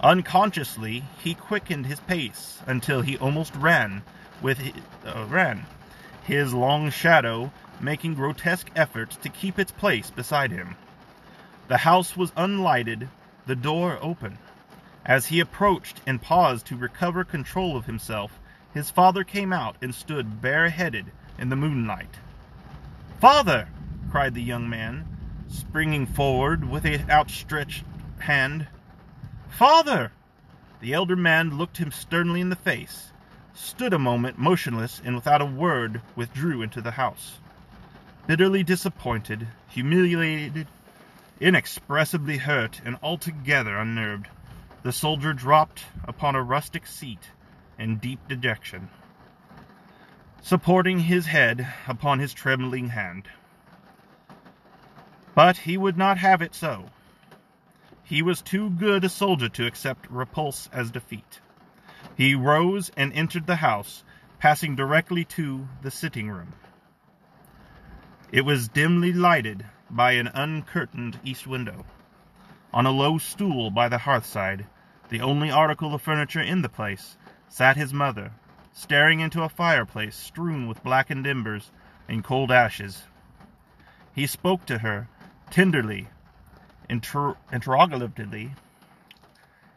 Unconsciously, 0.00 1.04
he 1.22 1.34
quickened 1.34 1.86
his 1.86 2.00
pace 2.00 2.60
until 2.66 3.00
he 3.00 3.16
almost 3.16 3.54
ran 3.56 4.02
with 4.42 4.58
his, 4.58 4.74
uh, 5.04 5.24
ran, 5.28 5.64
his 6.22 6.52
long 6.52 6.90
shadow 6.90 7.50
making 7.80 8.14
grotesque 8.14 8.70
efforts 8.76 9.16
to 9.16 9.28
keep 9.28 9.58
its 9.58 9.72
place 9.72 10.10
beside 10.10 10.50
him. 10.50 10.76
The 11.68 11.78
house 11.78 12.16
was 12.16 12.32
unlighted, 12.36 13.08
the 13.46 13.56
door 13.56 13.98
open. 14.02 14.38
As 15.04 15.26
he 15.26 15.40
approached 15.40 16.00
and 16.06 16.20
paused 16.20 16.66
to 16.66 16.76
recover 16.76 17.24
control 17.24 17.76
of 17.76 17.86
himself, 17.86 18.38
his 18.74 18.90
father 18.90 19.24
came 19.24 19.52
out 19.52 19.76
and 19.80 19.94
stood 19.94 20.42
bareheaded 20.42 21.12
in 21.38 21.48
the 21.48 21.56
moonlight. 21.56 22.18
Father! 23.20 23.68
cried 24.10 24.34
the 24.34 24.42
young 24.42 24.68
man, 24.68 25.06
springing 25.48 26.06
forward 26.06 26.68
with 26.68 26.84
an 26.84 27.10
outstretched 27.10 27.84
hand. 28.18 28.66
Father! 29.56 30.12
The 30.80 30.92
elder 30.92 31.16
man 31.16 31.56
looked 31.56 31.78
him 31.78 31.90
sternly 31.90 32.42
in 32.42 32.50
the 32.50 32.56
face, 32.56 33.10
stood 33.54 33.94
a 33.94 33.98
moment 33.98 34.36
motionless, 34.36 35.00
and 35.02 35.14
without 35.14 35.40
a 35.40 35.46
word 35.46 36.02
withdrew 36.14 36.60
into 36.60 36.82
the 36.82 36.90
house. 36.90 37.38
Bitterly 38.26 38.62
disappointed, 38.62 39.48
humiliated, 39.66 40.66
inexpressibly 41.40 42.36
hurt, 42.36 42.82
and 42.84 42.98
altogether 43.02 43.78
unnerved, 43.78 44.28
the 44.82 44.92
soldier 44.92 45.32
dropped 45.32 45.84
upon 46.04 46.34
a 46.34 46.42
rustic 46.42 46.86
seat 46.86 47.30
in 47.78 47.96
deep 47.96 48.20
dejection, 48.28 48.90
supporting 50.42 50.98
his 50.98 51.24
head 51.24 51.66
upon 51.88 52.18
his 52.18 52.34
trembling 52.34 52.90
hand. 52.90 53.26
But 55.34 55.56
he 55.56 55.78
would 55.78 55.96
not 55.96 56.18
have 56.18 56.42
it 56.42 56.54
so. 56.54 56.90
He 58.08 58.22
was 58.22 58.40
too 58.40 58.70
good 58.70 59.02
a 59.02 59.08
soldier 59.08 59.48
to 59.48 59.66
accept 59.66 60.08
repulse 60.08 60.68
as 60.72 60.92
defeat. 60.92 61.40
He 62.16 62.36
rose 62.36 62.92
and 62.96 63.12
entered 63.12 63.48
the 63.48 63.56
house, 63.56 64.04
passing 64.38 64.76
directly 64.76 65.24
to 65.24 65.66
the 65.82 65.90
sitting 65.90 66.30
room. 66.30 66.52
It 68.30 68.42
was 68.42 68.68
dimly 68.68 69.12
lighted 69.12 69.66
by 69.90 70.12
an 70.12 70.28
uncurtained 70.28 71.18
east 71.24 71.48
window. 71.48 71.84
On 72.72 72.86
a 72.86 72.92
low 72.92 73.18
stool 73.18 73.72
by 73.72 73.88
the 73.88 73.98
hearthside, 73.98 74.66
the 75.08 75.20
only 75.20 75.50
article 75.50 75.92
of 75.92 76.00
furniture 76.00 76.40
in 76.40 76.62
the 76.62 76.68
place, 76.68 77.16
sat 77.48 77.76
his 77.76 77.92
mother, 77.92 78.30
staring 78.72 79.18
into 79.18 79.42
a 79.42 79.48
fireplace 79.48 80.14
strewn 80.14 80.68
with 80.68 80.84
blackened 80.84 81.26
embers 81.26 81.72
and 82.08 82.22
cold 82.22 82.52
ashes. 82.52 83.02
He 84.14 84.28
spoke 84.28 84.64
to 84.66 84.78
her 84.78 85.08
tenderly, 85.50 86.06
inter- 86.88 87.36
interrogatively, 87.52 88.54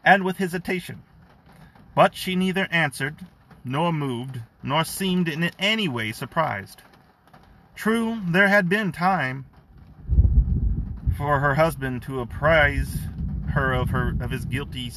and 0.03 0.23
with 0.23 0.37
hesitation. 0.37 1.03
But 1.95 2.15
she 2.15 2.35
neither 2.35 2.67
answered, 2.71 3.25
nor 3.63 3.91
moved, 3.91 4.41
nor 4.63 4.83
seemed 4.83 5.27
in 5.27 5.51
any 5.59 5.87
way 5.87 6.11
surprised. 6.11 6.81
True, 7.75 8.21
there 8.25 8.47
had 8.47 8.69
been 8.69 8.91
time 8.91 9.45
for 11.17 11.39
her 11.39 11.55
husband 11.55 12.01
to 12.03 12.21
apprise 12.21 12.99
her 13.49 13.73
of 13.73 13.89
her 13.89 14.15
of 14.21 14.31
his 14.31 14.45
guilty 14.45 14.91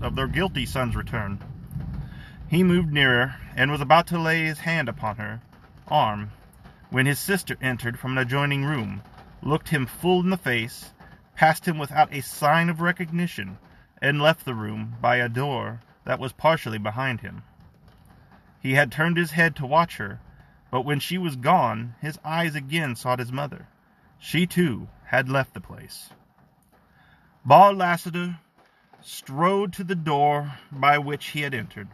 of 0.00 0.16
their 0.16 0.26
guilty 0.26 0.66
son's 0.66 0.96
return. 0.96 1.38
He 2.48 2.62
moved 2.62 2.92
nearer 2.92 3.36
and 3.56 3.70
was 3.70 3.80
about 3.80 4.06
to 4.08 4.18
lay 4.18 4.44
his 4.44 4.58
hand 4.58 4.88
upon 4.88 5.16
her 5.16 5.40
arm 5.88 6.32
when 6.90 7.06
his 7.06 7.18
sister 7.18 7.56
entered 7.62 7.98
from 7.98 8.12
an 8.12 8.18
adjoining 8.18 8.64
room, 8.64 9.02
looked 9.42 9.70
him 9.70 9.86
full 9.86 10.20
in 10.20 10.28
the 10.28 10.36
face, 10.36 10.92
passed 11.42 11.66
him 11.66 11.76
without 11.76 12.14
a 12.14 12.22
sign 12.22 12.68
of 12.68 12.80
recognition, 12.80 13.58
and 14.00 14.22
left 14.22 14.44
the 14.44 14.54
room 14.54 14.94
by 15.00 15.16
a 15.16 15.28
door 15.28 15.80
that 16.04 16.20
was 16.20 16.32
partially 16.32 16.78
behind 16.78 17.20
him. 17.20 17.42
He 18.60 18.74
had 18.74 18.92
turned 18.92 19.16
his 19.16 19.32
head 19.32 19.56
to 19.56 19.66
watch 19.66 19.96
her, 19.96 20.20
but 20.70 20.84
when 20.84 21.00
she 21.00 21.18
was 21.18 21.34
gone, 21.34 21.96
his 22.00 22.16
eyes 22.24 22.54
again 22.54 22.94
sought 22.94 23.18
his 23.18 23.32
mother. 23.32 23.66
She, 24.20 24.46
too, 24.46 24.86
had 25.06 25.28
left 25.28 25.52
the 25.52 25.60
place. 25.60 26.10
Barr 27.44 27.74
Lassiter 27.74 28.38
strode 29.00 29.72
to 29.72 29.82
the 29.82 29.96
door 29.96 30.52
by 30.70 30.98
which 30.98 31.30
he 31.30 31.40
had 31.40 31.54
entered. 31.54 31.88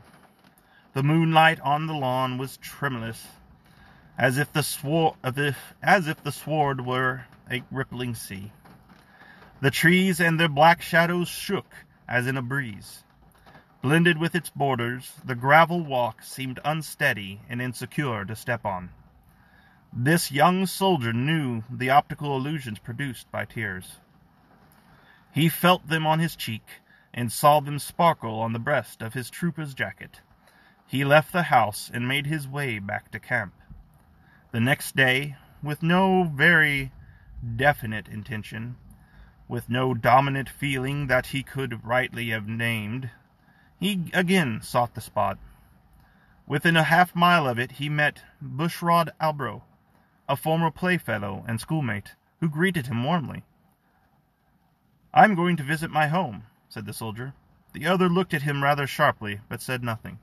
The 0.92 1.02
moonlight 1.02 1.58
on 1.60 1.86
the 1.86 1.94
lawn 1.94 2.36
was 2.36 2.58
tremulous, 2.58 3.26
as 4.18 4.36
if 4.36 4.52
the 4.52 4.62
sward, 4.62 5.14
as 5.82 6.06
if 6.06 6.22
the 6.22 6.32
sward 6.32 6.84
were 6.84 7.24
a 7.50 7.62
rippling 7.70 8.14
sea. 8.14 8.52
The 9.60 9.70
trees 9.72 10.20
and 10.20 10.38
their 10.38 10.48
black 10.48 10.82
shadows 10.82 11.28
shook 11.28 11.66
as 12.08 12.26
in 12.26 12.36
a 12.36 12.42
breeze. 12.42 13.02
Blended 13.82 14.18
with 14.18 14.34
its 14.34 14.50
borders, 14.50 15.14
the 15.24 15.34
gravel 15.34 15.80
walk 15.80 16.22
seemed 16.22 16.60
unsteady 16.64 17.40
and 17.48 17.60
insecure 17.60 18.24
to 18.24 18.36
step 18.36 18.64
on. 18.64 18.90
This 19.92 20.30
young 20.30 20.66
soldier 20.66 21.12
knew 21.12 21.64
the 21.70 21.90
optical 21.90 22.36
illusions 22.36 22.78
produced 22.78 23.30
by 23.32 23.44
tears. 23.44 23.96
He 25.32 25.48
felt 25.48 25.88
them 25.88 26.06
on 26.06 26.20
his 26.20 26.36
cheek 26.36 26.66
and 27.12 27.32
saw 27.32 27.58
them 27.58 27.78
sparkle 27.78 28.38
on 28.38 28.52
the 28.52 28.58
breast 28.58 29.02
of 29.02 29.14
his 29.14 29.30
trooper's 29.30 29.74
jacket. 29.74 30.20
He 30.86 31.04
left 31.04 31.32
the 31.32 31.44
house 31.44 31.90
and 31.92 32.06
made 32.06 32.26
his 32.26 32.46
way 32.46 32.78
back 32.78 33.10
to 33.10 33.18
camp. 33.18 33.54
The 34.52 34.60
next 34.60 34.94
day, 34.94 35.36
with 35.62 35.82
no 35.82 36.24
very 36.24 36.92
definite 37.56 38.08
intention, 38.08 38.76
with 39.48 39.70
no 39.70 39.94
dominant 39.94 40.48
feeling 40.48 41.06
that 41.06 41.28
he 41.28 41.42
could 41.42 41.84
rightly 41.84 42.28
have 42.28 42.46
named, 42.46 43.10
he 43.80 44.10
again 44.12 44.60
sought 44.62 44.94
the 44.94 45.00
spot. 45.00 45.38
Within 46.46 46.76
a 46.76 46.82
half 46.84 47.14
mile 47.14 47.48
of 47.48 47.58
it 47.58 47.72
he 47.72 47.88
met 47.88 48.22
Bushrod 48.42 49.10
Albro, 49.20 49.62
a 50.28 50.36
former 50.36 50.70
playfellow 50.70 51.44
and 51.48 51.60
schoolmate, 51.60 52.14
who 52.40 52.48
greeted 52.48 52.86
him 52.86 53.02
warmly. 53.02 53.44
I'm 55.12 55.34
going 55.34 55.56
to 55.56 55.62
visit 55.62 55.90
my 55.90 56.08
home, 56.08 56.44
said 56.68 56.86
the 56.86 56.92
soldier. 56.92 57.32
The 57.72 57.86
other 57.86 58.08
looked 58.08 58.34
at 58.34 58.42
him 58.42 58.62
rather 58.62 58.86
sharply, 58.86 59.40
but 59.48 59.62
said 59.62 59.82
nothing. 59.82 60.18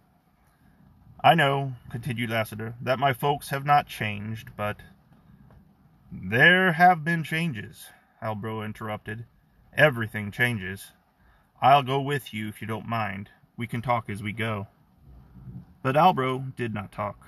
I 1.24 1.34
know, 1.34 1.74
continued 1.90 2.30
Lassiter, 2.30 2.76
that 2.82 3.00
my 3.00 3.14
folks 3.14 3.50
have 3.50 3.66
not 3.66 3.88
changed, 3.88 4.52
but... 4.56 4.78
There 6.12 6.74
have 6.74 7.04
been 7.04 7.24
changes, 7.24 7.90
Albro 8.22 8.64
interrupted. 8.64 9.26
Everything 9.78 10.32
changes. 10.32 10.92
I'll 11.62 11.84
go 11.84 12.02
with 12.02 12.34
you 12.34 12.48
if 12.48 12.62
you 12.62 12.68
don't 12.68 12.88
mind. 12.88 13.30
We 13.58 13.68
can 13.68 13.82
talk 13.82 14.10
as 14.10 14.24
we 14.24 14.34
go. 14.34 14.68
But 15.82 15.96
Albro 15.96 16.56
did 16.56 16.74
not 16.74 16.92
talk. 16.92 17.28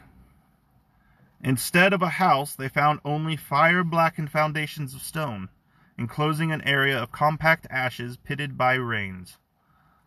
Instead 1.44 1.94
of 1.94 2.02
a 2.02 2.10
house, 2.10 2.56
they 2.56 2.68
found 2.68 3.00
only 3.06 3.36
fire 3.36 3.84
blackened 3.84 4.32
foundations 4.32 4.96
of 4.96 5.02
stone 5.02 5.50
enclosing 5.98 6.52
an 6.52 6.62
area 6.62 7.02
of 7.02 7.12
compact 7.12 7.66
ashes 7.70 8.18
pitted 8.18 8.58
by 8.58 8.76
rains. 8.76 9.38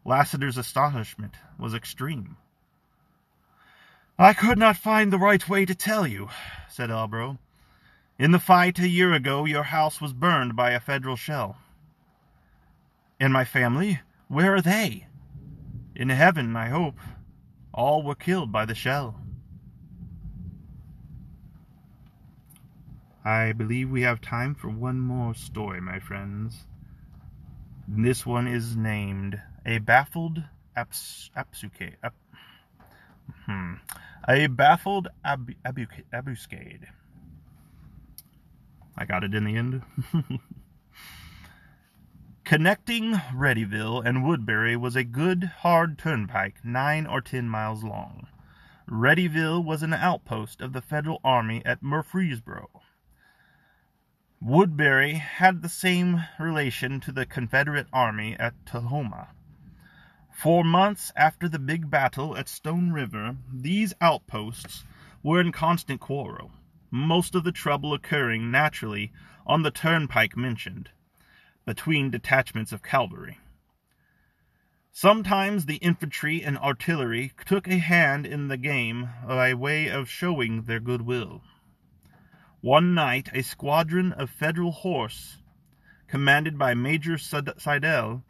Lassiter's 0.05 0.57
astonishment 0.57 1.35
was 1.59 1.75
extreme. 1.75 2.37
I 4.19 4.33
could 4.33 4.59
not 4.59 4.77
find 4.77 5.13
the 5.13 5.19
right 5.19 5.47
way 5.49 5.65
to 5.65 5.75
tell 5.75 6.07
you, 6.07 6.29
said 6.69 6.91
Albro. 6.91 7.39
In 8.21 8.33
the 8.33 8.39
fight 8.39 8.79
a 8.79 8.87
year 8.87 9.15
ago, 9.15 9.47
your 9.47 9.63
house 9.63 9.99
was 9.99 10.13
burned 10.13 10.55
by 10.55 10.73
a 10.73 10.81
federal 10.81 11.17
shell. 11.17 11.57
And 13.19 13.33
my 13.33 13.47
family, 13.47 14.01
where 14.29 14.55
are 14.55 14.61
they? 14.61 15.07
In 15.97 16.11
heaven, 16.11 16.55
I 16.55 16.69
hope. 16.69 16.99
All 17.73 18.03
were 18.03 18.15
killed 18.15 18.53
by 18.53 18.67
the 18.67 18.75
shell. 18.75 19.19
I 23.25 23.53
believe 23.53 23.89
we 23.89 24.03
have 24.03 24.21
time 24.21 24.55
for 24.55 24.69
one 24.69 25.01
more 25.01 25.35
story, 25.35 25.81
my 25.81 25.99
friends. 25.99 26.67
This 27.89 28.27
one 28.27 28.47
is 28.47 28.77
named 28.77 29.41
A 29.65 29.79
Baffled 29.79 30.45
Abs- 30.77 31.31
hmm. 33.47 33.75
A 34.29 34.47
Baffled 34.49 35.09
ab- 35.25 35.55
abu- 35.65 35.87
Abuscade. 36.13 36.87
I 39.01 39.07
got 39.07 39.25
it 39.25 39.35
in 39.35 39.45
the 39.45 39.57
end. 39.57 39.83
Connecting 42.45 43.15
Readyville 43.35 44.05
and 44.05 44.23
Woodbury 44.23 44.77
was 44.77 44.95
a 44.95 45.05
good, 45.05 45.45
hard 45.61 45.97
turnpike 45.97 46.63
nine 46.63 47.07
or 47.07 47.23
ten 47.23 47.49
miles 47.49 47.83
long. 47.83 48.27
Readyville 48.87 49.65
was 49.65 49.83
an 49.83 49.95
outpost 49.95 50.61
of 50.61 50.75
the 50.75 50.83
Federal 50.83 51.19
Army 51.25 51.63
at 51.65 51.83
Murfreesboro. 51.83 52.69
Woodbury 54.43 55.15
had 55.15 55.63
the 55.63 55.71
same 55.71 56.23
relation 56.39 57.01
to 57.01 57.13
the 57.13 57.25
Confederate 57.25 57.87
Army 57.95 58.37
at 58.39 58.67
Tullahoma. 58.67 59.29
For 60.31 60.63
months 60.63 61.11
after 61.17 61.49
the 61.49 61.59
big 61.59 61.89
battle 61.89 62.37
at 62.37 62.51
Stone 62.51 62.93
River, 62.93 63.37
these 63.51 63.95
outposts 64.03 64.85
were 65.23 65.41
in 65.41 65.53
constant 65.53 66.01
quarrel, 66.01 66.51
most 66.91 67.35
of 67.35 67.45
the 67.45 67.53
trouble 67.53 67.95
occurring 67.95 68.51
naturally 68.51 69.13
on 69.47 69.63
the 69.63 69.71
turnpike 69.71 70.37
mentioned, 70.37 70.91
between 71.65 72.11
detachments 72.11 72.73
of 72.73 72.83
cavalry. 72.83 73.39
Sometimes 74.93 75.67
the 75.67 75.77
infantry 75.77 76.43
and 76.43 76.59
artillery 76.59 77.33
took 77.47 77.69
a 77.69 77.79
hand 77.79 78.27
in 78.27 78.49
the 78.49 78.57
game 78.57 79.09
by 79.27 79.55
way 79.55 79.89
of 79.89 80.09
showing 80.09 80.65
their 80.65 80.81
goodwill. 80.81 81.43
One 82.61 82.93
night 82.93 83.31
a 83.33 83.43
squadron 83.43 84.13
of 84.13 84.31
Federal 84.31 84.73
horse, 84.73 85.39
commanded 86.09 86.59
by 86.59 86.75
Major 86.75 87.17
Slidell, 87.17 88.25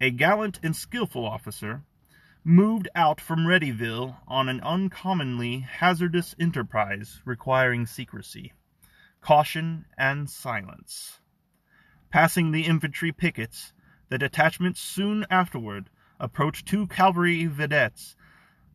a 0.00 0.10
gallant 0.10 0.60
and 0.62 0.74
skilful 0.74 1.26
officer, 1.26 1.82
moved 2.44 2.88
out 2.94 3.20
from 3.20 3.46
Readyville 3.46 4.16
on 4.26 4.48
an 4.48 4.60
uncommonly 4.60 5.60
hazardous 5.60 6.34
enterprise 6.38 7.20
requiring 7.24 7.86
secrecy, 7.86 8.52
caution, 9.20 9.84
and 9.98 10.30
silence. 10.30 11.20
Passing 12.10 12.52
the 12.52 12.64
infantry 12.64 13.12
pickets, 13.12 13.72
the 14.08 14.18
detachment 14.18 14.76
soon 14.76 15.26
afterward 15.30 15.90
approached 16.18 16.66
two 16.66 16.86
cavalry 16.86 17.46
vedettes 17.46 18.16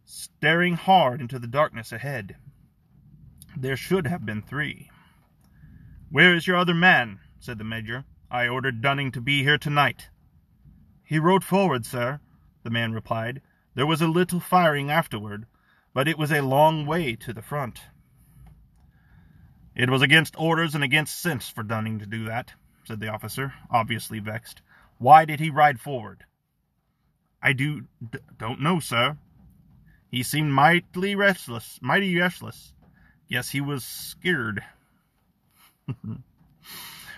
staring 0.06 0.76
hard 0.76 1.22
into 1.22 1.40
the 1.40 1.48
darkness 1.48 1.92
ahead. 1.92 2.36
There 3.58 3.78
should 3.78 4.08
have 4.08 4.26
been 4.26 4.42
three. 4.42 4.90
Where 6.10 6.36
is 6.36 6.46
your 6.46 6.58
other 6.58 6.74
man? 6.74 7.20
said 7.40 7.58
the 7.58 7.64
major. 7.64 8.06
I 8.30 8.48
ordered 8.48 8.82
Dunning 8.82 9.12
to 9.12 9.22
be 9.22 9.44
here 9.44 9.58
tonight. 9.58 10.10
He 11.04 11.20
rode 11.20 11.44
forward, 11.44 11.86
sir, 11.86 12.20
the 12.64 12.70
man 12.70 12.94
replied. 12.94 13.42
There 13.76 13.88
was 13.88 14.02
a 14.02 14.08
little 14.08 14.40
firing 14.40 14.92
afterward, 14.92 15.46
but 15.94 16.08
it 16.08 16.18
was 16.18 16.32
a 16.32 16.42
long 16.42 16.86
way 16.86 17.16
to 17.16 17.34
the 17.34 17.42
front. 17.42 17.82
It 19.76 19.90
was 19.90 20.02
against 20.02 20.36
orders 20.38 20.76
and 20.76 20.84
against 20.84 21.20
sense 21.20 21.50
for 21.50 21.64
Dunning 21.64 22.00
to 22.00 22.06
do 22.06 22.26
that, 22.26 22.54
said 22.86 23.00
the 23.00 23.10
officer, 23.10 23.54
obviously 23.72 24.20
vexed. 24.20 24.62
Why 25.00 25.26
did 25.26 25.40
he 25.40 25.50
ride 25.50 25.80
forward? 25.80 26.26
I 27.42 27.54
do 27.54 27.86
d- 28.12 28.20
don't 28.38 28.62
know, 28.62 28.80
sir. 28.80 29.18
He 30.12 30.22
seemed 30.22 30.54
mightily 30.54 31.16
restless, 31.16 31.80
mighty 31.82 32.16
restless. 32.18 32.74
Yes, 33.28 33.50
he 33.50 33.62
was 33.62 33.84
scared. 33.84 34.64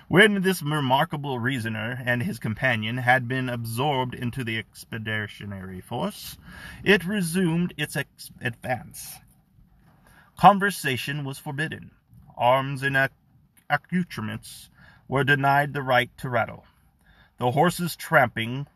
when 0.07 0.41
this 0.41 0.61
remarkable 0.61 1.39
reasoner 1.39 2.01
and 2.05 2.23
his 2.23 2.39
companion 2.39 2.97
had 2.97 3.27
been 3.27 3.49
absorbed 3.49 4.13
into 4.13 4.43
the 4.43 4.57
expeditionary 4.57 5.81
force, 5.81 6.37
it 6.83 7.03
resumed 7.05 7.73
its 7.77 7.97
advance. 8.41 9.15
Conversation 10.37 11.23
was 11.23 11.39
forbidden. 11.39 11.91
Arms 12.37 12.83
and 12.83 13.09
accoutrements 13.69 14.69
were 15.07 15.23
denied 15.23 15.73
the 15.73 15.81
right 15.81 16.15
to 16.17 16.29
rattle. 16.29 16.65
The 17.37 17.51
horses' 17.51 17.95
tramping 17.95 18.67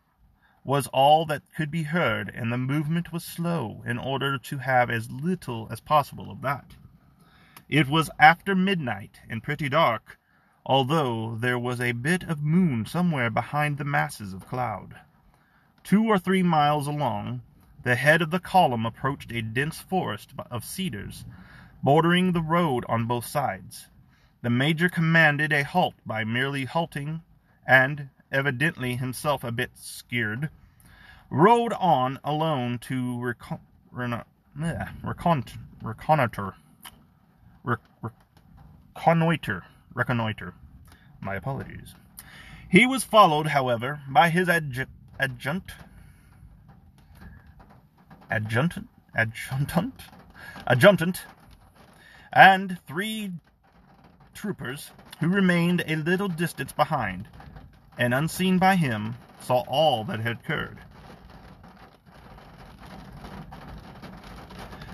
was 0.64 0.86
all 0.88 1.24
that 1.26 1.42
could 1.56 1.70
be 1.70 1.84
heard, 1.84 2.30
and 2.34 2.52
the 2.52 2.58
movement 2.58 3.12
was 3.12 3.24
slow 3.24 3.82
in 3.86 3.98
order 3.98 4.36
to 4.36 4.58
have 4.58 4.90
as 4.90 5.10
little 5.10 5.68
as 5.70 5.80
possible 5.80 6.30
of 6.30 6.42
that. 6.42 6.76
It 7.68 7.88
was 7.88 8.10
after 8.18 8.54
midnight 8.54 9.20
and 9.28 9.42
pretty 9.42 9.68
dark, 9.68 10.18
although 10.70 11.34
there 11.40 11.58
was 11.58 11.80
a 11.80 11.90
bit 11.90 12.22
of 12.22 12.44
moon 12.44 12.86
somewhere 12.86 13.28
behind 13.28 13.76
the 13.76 13.84
masses 13.84 14.32
of 14.32 14.46
cloud. 14.46 14.94
Two 15.82 16.04
or 16.04 16.16
three 16.16 16.44
miles 16.44 16.86
along, 16.86 17.42
the 17.82 17.96
head 17.96 18.22
of 18.22 18.30
the 18.30 18.38
column 18.38 18.86
approached 18.86 19.32
a 19.32 19.42
dense 19.42 19.80
forest 19.80 20.30
of 20.48 20.64
cedars, 20.64 21.24
bordering 21.82 22.30
the 22.30 22.40
road 22.40 22.84
on 22.88 23.06
both 23.06 23.26
sides. 23.26 23.88
The 24.42 24.50
major 24.50 24.88
commanded 24.88 25.52
a 25.52 25.64
halt 25.64 25.94
by 26.06 26.22
merely 26.22 26.66
halting, 26.66 27.22
and, 27.66 28.10
evidently 28.30 28.94
himself 28.94 29.42
a 29.42 29.50
bit 29.50 29.72
scared, 29.74 30.50
rode 31.30 31.72
on 31.72 32.20
alone 32.22 32.78
to 32.82 33.20
recon- 33.20 33.58
recon- 33.90 34.24
reconnoiter. 35.82 36.54
Reconnoiter. 38.94 39.64
Reconnoiter. 39.92 40.54
My 41.20 41.34
apologies. 41.34 41.94
He 42.68 42.86
was 42.86 43.04
followed, 43.04 43.48
however, 43.48 44.00
by 44.08 44.30
his 44.30 44.48
adju- 44.48 44.86
adjutant, 45.18 45.72
adjutant, 48.30 48.88
adjutant, 49.14 50.00
adjutant, 50.66 51.22
and 52.32 52.78
three 52.86 53.32
troopers 54.34 54.92
who 55.18 55.28
remained 55.28 55.82
a 55.86 55.96
little 55.96 56.28
distance 56.28 56.72
behind 56.72 57.28
and 57.98 58.14
unseen 58.14 58.58
by 58.58 58.76
him, 58.76 59.14
saw 59.40 59.60
all 59.68 60.04
that 60.04 60.20
had 60.20 60.38
occurred. 60.38 60.78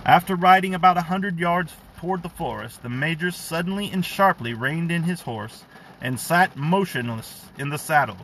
After 0.04 0.34
riding 0.34 0.74
about 0.74 0.96
a 0.96 1.02
hundred 1.02 1.38
yards 1.38 1.74
toward 1.98 2.22
the 2.22 2.28
forest, 2.28 2.82
the 2.82 2.88
major 2.88 3.30
suddenly 3.30 3.90
and 3.90 4.04
sharply 4.04 4.54
reined 4.54 4.90
in 4.90 5.04
his 5.04 5.20
horse 5.20 5.64
and 6.00 6.18
sat 6.18 6.56
motionless 6.56 7.46
in 7.58 7.70
the 7.70 7.78
saddle. 7.78 8.18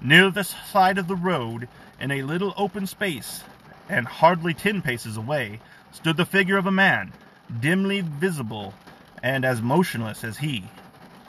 Near 0.00 0.30
the 0.30 0.44
side 0.44 0.98
of 0.98 1.08
the 1.08 1.16
road, 1.16 1.68
in 2.00 2.10
a 2.10 2.22
little 2.22 2.54
open 2.56 2.86
space, 2.86 3.42
and 3.88 4.06
hardly 4.06 4.54
ten 4.54 4.82
paces 4.82 5.16
away, 5.16 5.60
stood 5.92 6.16
the 6.16 6.26
figure 6.26 6.56
of 6.56 6.66
a 6.66 6.72
man, 6.72 7.12
dimly 7.60 8.00
visible 8.00 8.74
and 9.22 9.44
as 9.44 9.62
motionless 9.62 10.24
as 10.24 10.38
he. 10.38 10.64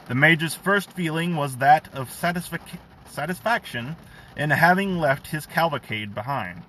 The 0.08 0.16
Major's 0.16 0.56
first 0.56 0.92
feeling 0.92 1.36
was 1.36 1.58
that 1.58 1.88
of 1.94 2.10
satisfac- 2.10 2.80
satisfaction 3.10 3.96
in 4.36 4.50
having 4.50 4.98
left 4.98 5.28
his 5.28 5.46
cavalcade 5.46 6.16
behind. 6.16 6.64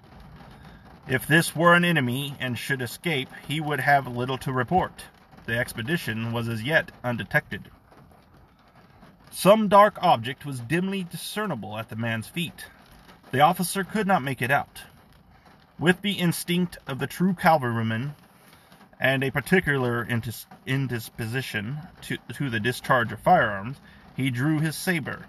If 1.09 1.27
this 1.27 1.55
were 1.55 1.75
an 1.75 1.85
enemy 1.85 2.35
and 2.41 2.59
should 2.59 2.83
escape, 2.83 3.29
he 3.47 3.61
would 3.61 3.81
have 3.81 4.07
little 4.07 4.39
to 4.39 4.53
report. 4.53 5.05
The 5.47 5.59
expedition 5.59 6.33
was 6.33 6.49
as 6.49 6.63
yet 6.63 6.91
undetected. 7.03 7.71
Some 9.37 9.67
dark 9.67 9.99
object 10.01 10.47
was 10.47 10.61
dimly 10.61 11.03
discernible 11.03 11.77
at 11.77 11.89
the 11.89 11.97
man's 11.97 12.29
feet. 12.29 12.67
The 13.33 13.41
officer 13.41 13.83
could 13.83 14.07
not 14.07 14.23
make 14.23 14.41
it 14.41 14.51
out. 14.53 14.83
With 15.77 16.03
the 16.03 16.13
instinct 16.13 16.79
of 16.87 17.01
the 17.01 17.09
true 17.09 17.35
cavalryman, 17.35 18.15
and 19.01 19.25
a 19.25 19.33
particular 19.33 20.07
indisposition 20.65 21.79
to, 22.03 22.17
to 22.35 22.49
the 22.49 22.61
discharge 22.61 23.11
of 23.11 23.19
firearms, 23.19 23.79
he 24.17 24.31
drew 24.31 24.61
his 24.61 24.77
saber. 24.77 25.27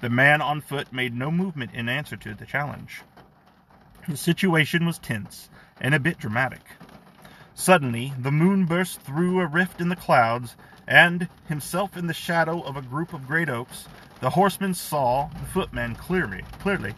The 0.00 0.08
man 0.08 0.40
on 0.40 0.60
foot 0.60 0.92
made 0.92 1.12
no 1.12 1.32
movement 1.32 1.74
in 1.74 1.88
answer 1.88 2.16
to 2.16 2.34
the 2.34 2.46
challenge. 2.46 3.02
The 4.08 4.16
situation 4.16 4.86
was 4.86 5.00
tense 5.00 5.50
and 5.80 5.96
a 5.96 6.00
bit 6.00 6.16
dramatic. 6.16 6.64
Suddenly, 7.54 8.12
the 8.16 8.30
moon 8.30 8.66
burst 8.66 9.00
through 9.00 9.40
a 9.40 9.46
rift 9.46 9.80
in 9.80 9.88
the 9.88 9.96
clouds, 9.96 10.54
and, 10.86 11.28
himself 11.48 11.96
in 11.96 12.06
the 12.06 12.14
shadow 12.14 12.60
of 12.60 12.76
a 12.76 12.82
group 12.82 13.12
of 13.12 13.26
great 13.26 13.48
oaks, 13.48 13.86
the 14.20 14.30
horseman 14.30 14.74
saw 14.74 15.28
the 15.28 15.46
footman 15.46 15.94
clearly, 15.94 16.42
clearly, 16.60 16.94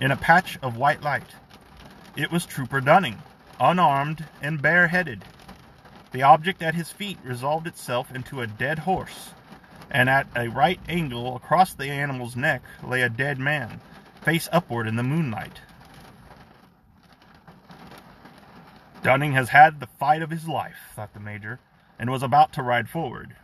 in 0.00 0.10
a 0.10 0.16
patch 0.16 0.58
of 0.62 0.76
white 0.76 1.02
light. 1.02 1.34
It 2.16 2.30
was 2.30 2.46
Trooper 2.46 2.80
Dunning, 2.80 3.22
unarmed 3.60 4.24
and 4.42 4.62
bareheaded. 4.62 5.24
The 6.12 6.22
object 6.22 6.62
at 6.62 6.74
his 6.74 6.90
feet 6.90 7.18
resolved 7.22 7.66
itself 7.66 8.14
into 8.14 8.40
a 8.40 8.46
dead 8.46 8.80
horse, 8.80 9.30
and 9.90 10.08
at 10.08 10.26
a 10.36 10.48
right 10.48 10.80
angle 10.88 11.36
across 11.36 11.74
the 11.74 11.90
animal's 11.90 12.36
neck 12.36 12.62
lay 12.82 13.02
a 13.02 13.08
dead 13.08 13.38
man, 13.38 13.80
face 14.22 14.48
upward 14.52 14.86
in 14.86 14.96
the 14.96 15.02
moonlight. 15.02 15.60
Dunning 19.02 19.32
has 19.32 19.48
had 19.48 19.80
the 19.80 19.86
fight 19.86 20.22
of 20.22 20.30
his 20.30 20.48
life, 20.48 20.76
thought 20.94 21.14
the 21.14 21.20
major, 21.20 21.60
and 21.98 22.10
was 22.10 22.22
about 22.22 22.52
to 22.52 22.62
ride 22.62 22.88
forward. 22.88 23.36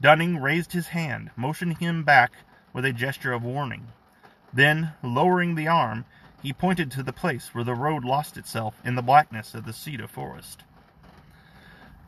Dunning 0.00 0.38
raised 0.38 0.72
his 0.72 0.88
hand, 0.88 1.30
motioning 1.36 1.76
him 1.76 2.02
back 2.02 2.32
with 2.72 2.84
a 2.84 2.92
gesture 2.92 3.32
of 3.32 3.44
warning. 3.44 3.88
Then, 4.52 4.92
lowering 5.02 5.54
the 5.54 5.68
arm, 5.68 6.04
he 6.42 6.52
pointed 6.52 6.90
to 6.90 7.02
the 7.02 7.12
place 7.12 7.54
where 7.54 7.64
the 7.64 7.74
road 7.74 8.04
lost 8.04 8.36
itself 8.36 8.74
in 8.84 8.96
the 8.96 9.02
blackness 9.02 9.54
of 9.54 9.64
the 9.64 9.72
cedar 9.72 10.06
forest. 10.06 10.62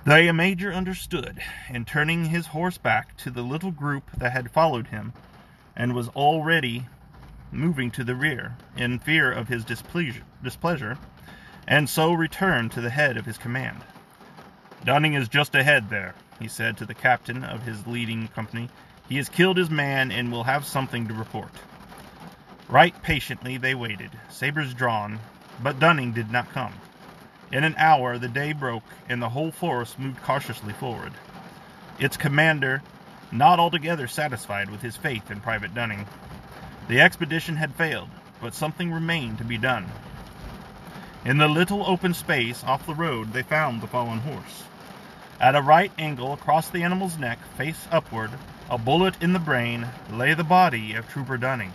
The 0.04 0.30
major 0.32 0.72
understood, 0.72 1.42
and 1.68 1.86
turning 1.86 2.26
his 2.26 2.48
horse 2.48 2.78
back 2.78 3.16
to 3.18 3.30
the 3.30 3.42
little 3.42 3.72
group 3.72 4.10
that 4.18 4.32
had 4.32 4.50
followed 4.50 4.88
him, 4.88 5.12
and 5.74 5.94
was 5.94 6.08
already 6.10 6.86
moving 7.50 7.90
to 7.92 8.04
the 8.04 8.14
rear, 8.14 8.56
in 8.76 8.98
fear 8.98 9.32
of 9.32 9.48
his 9.48 9.64
displeasure, 9.64 10.22
displeasure, 10.42 10.98
and 11.66 11.88
so 11.88 12.12
returned 12.12 12.72
to 12.72 12.80
the 12.80 12.90
head 12.90 13.16
of 13.16 13.26
his 13.26 13.38
command. 13.38 13.80
Dunning 14.84 15.14
is 15.14 15.28
just 15.28 15.54
ahead 15.54 15.90
there, 15.90 16.14
he 16.38 16.48
said 16.48 16.76
to 16.76 16.86
the 16.86 16.94
captain 16.94 17.42
of 17.44 17.62
his 17.62 17.86
leading 17.86 18.28
company. 18.28 18.68
He 19.08 19.16
has 19.16 19.28
killed 19.28 19.56
his 19.56 19.70
man 19.70 20.10
and 20.10 20.30
will 20.30 20.44
have 20.44 20.64
something 20.64 21.08
to 21.08 21.14
report. 21.14 21.52
Right 22.68 23.00
patiently 23.02 23.56
they 23.56 23.74
waited, 23.74 24.10
sabers 24.28 24.74
drawn, 24.74 25.20
but 25.62 25.78
Dunning 25.78 26.12
did 26.12 26.30
not 26.30 26.52
come. 26.52 26.74
In 27.52 27.62
an 27.62 27.76
hour 27.78 28.18
the 28.18 28.28
day 28.28 28.52
broke, 28.52 28.82
and 29.08 29.22
the 29.22 29.28
whole 29.28 29.52
force 29.52 29.96
moved 29.98 30.22
cautiously 30.22 30.72
forward. 30.72 31.12
Its 31.98 32.16
commander 32.16 32.82
not 33.32 33.58
altogether 33.58 34.06
satisfied 34.06 34.70
with 34.70 34.82
his 34.82 34.96
faith 34.96 35.30
in 35.30 35.40
Private 35.40 35.74
Dunning. 35.74 36.06
The 36.88 37.00
expedition 37.00 37.56
had 37.56 37.74
failed, 37.74 38.08
but 38.40 38.54
something 38.54 38.92
remained 38.92 39.38
to 39.38 39.44
be 39.44 39.58
done. 39.58 39.86
In 41.26 41.38
the 41.38 41.48
little 41.48 41.84
open 41.84 42.14
space 42.14 42.62
off 42.62 42.86
the 42.86 42.94
road 42.94 43.32
they 43.32 43.42
found 43.42 43.80
the 43.80 43.88
fallen 43.88 44.20
horse. 44.20 44.62
At 45.40 45.56
a 45.56 45.60
right 45.60 45.90
angle 45.98 46.32
across 46.32 46.70
the 46.70 46.84
animal's 46.84 47.18
neck, 47.18 47.40
face 47.56 47.88
upward, 47.90 48.30
a 48.70 48.78
bullet 48.78 49.20
in 49.20 49.32
the 49.32 49.40
brain, 49.40 49.88
lay 50.08 50.34
the 50.34 50.44
body 50.44 50.94
of 50.94 51.08
Trooper 51.08 51.36
Dunning, 51.36 51.72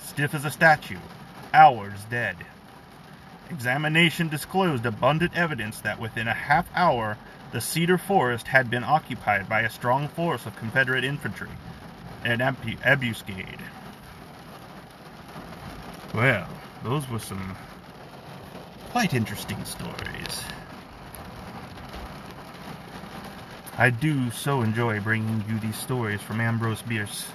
stiff 0.00 0.34
as 0.34 0.44
a 0.44 0.50
statue, 0.50 0.98
hours 1.54 2.04
dead. 2.10 2.36
Examination 3.48 4.28
disclosed 4.28 4.84
abundant 4.84 5.36
evidence 5.36 5.78
that 5.82 6.00
within 6.00 6.26
a 6.26 6.34
half 6.34 6.66
hour 6.74 7.16
the 7.52 7.60
cedar 7.60 7.96
forest 7.96 8.48
had 8.48 8.70
been 8.70 8.82
occupied 8.82 9.48
by 9.48 9.60
a 9.60 9.70
strong 9.70 10.08
force 10.08 10.46
of 10.46 10.56
Confederate 10.56 11.04
infantry, 11.04 11.50
an 12.24 12.40
ambuscade. 12.40 13.60
Well, 16.12 16.48
those 16.82 17.08
were 17.08 17.20
some 17.20 17.56
quite 18.90 19.14
interesting 19.14 19.64
stories. 19.64 20.44
I 23.78 23.90
do 23.90 24.30
so 24.30 24.62
enjoy 24.62 25.00
bringing 25.00 25.42
you 25.48 25.58
these 25.58 25.76
stories 25.76 26.20
from 26.20 26.40
Ambrose 26.40 26.82
Bierce, 26.82 27.26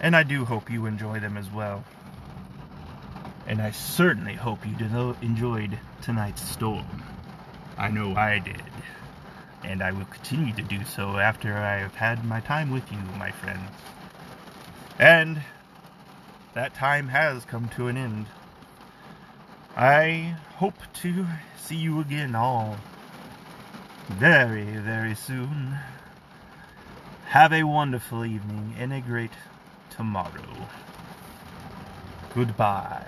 and 0.00 0.14
I 0.14 0.22
do 0.22 0.44
hope 0.44 0.70
you 0.70 0.86
enjoy 0.86 1.20
them 1.20 1.36
as 1.36 1.50
well 1.50 1.84
and 3.48 3.62
I 3.62 3.70
certainly 3.70 4.34
hope 4.34 4.58
you 4.66 4.76
enjoyed 5.22 5.78
tonight's 6.02 6.42
storm. 6.42 7.02
I 7.78 7.88
know 7.88 8.14
I 8.14 8.40
did, 8.40 8.62
and 9.64 9.82
I 9.82 9.90
will 9.90 10.04
continue 10.04 10.52
to 10.52 10.62
do 10.62 10.84
so 10.84 11.16
after 11.16 11.54
I 11.54 11.78
have 11.78 11.94
had 11.94 12.26
my 12.26 12.40
time 12.40 12.70
with 12.70 12.92
you, 12.92 12.98
my 13.16 13.30
friends. 13.30 13.70
And 14.98 15.40
that 16.52 16.74
time 16.74 17.08
has 17.08 17.46
come 17.46 17.70
to 17.70 17.88
an 17.88 17.96
end. 17.96 18.26
I 19.80 20.34
hope 20.56 20.74
to 21.02 21.24
see 21.56 21.76
you 21.76 22.00
again 22.00 22.34
all 22.34 22.78
very, 24.08 24.64
very 24.64 25.14
soon. 25.14 25.78
Have 27.26 27.52
a 27.52 27.62
wonderful 27.62 28.24
evening 28.24 28.74
and 28.76 28.92
a 28.92 29.00
great 29.00 29.30
tomorrow. 29.90 30.66
Goodbye. 32.34 33.06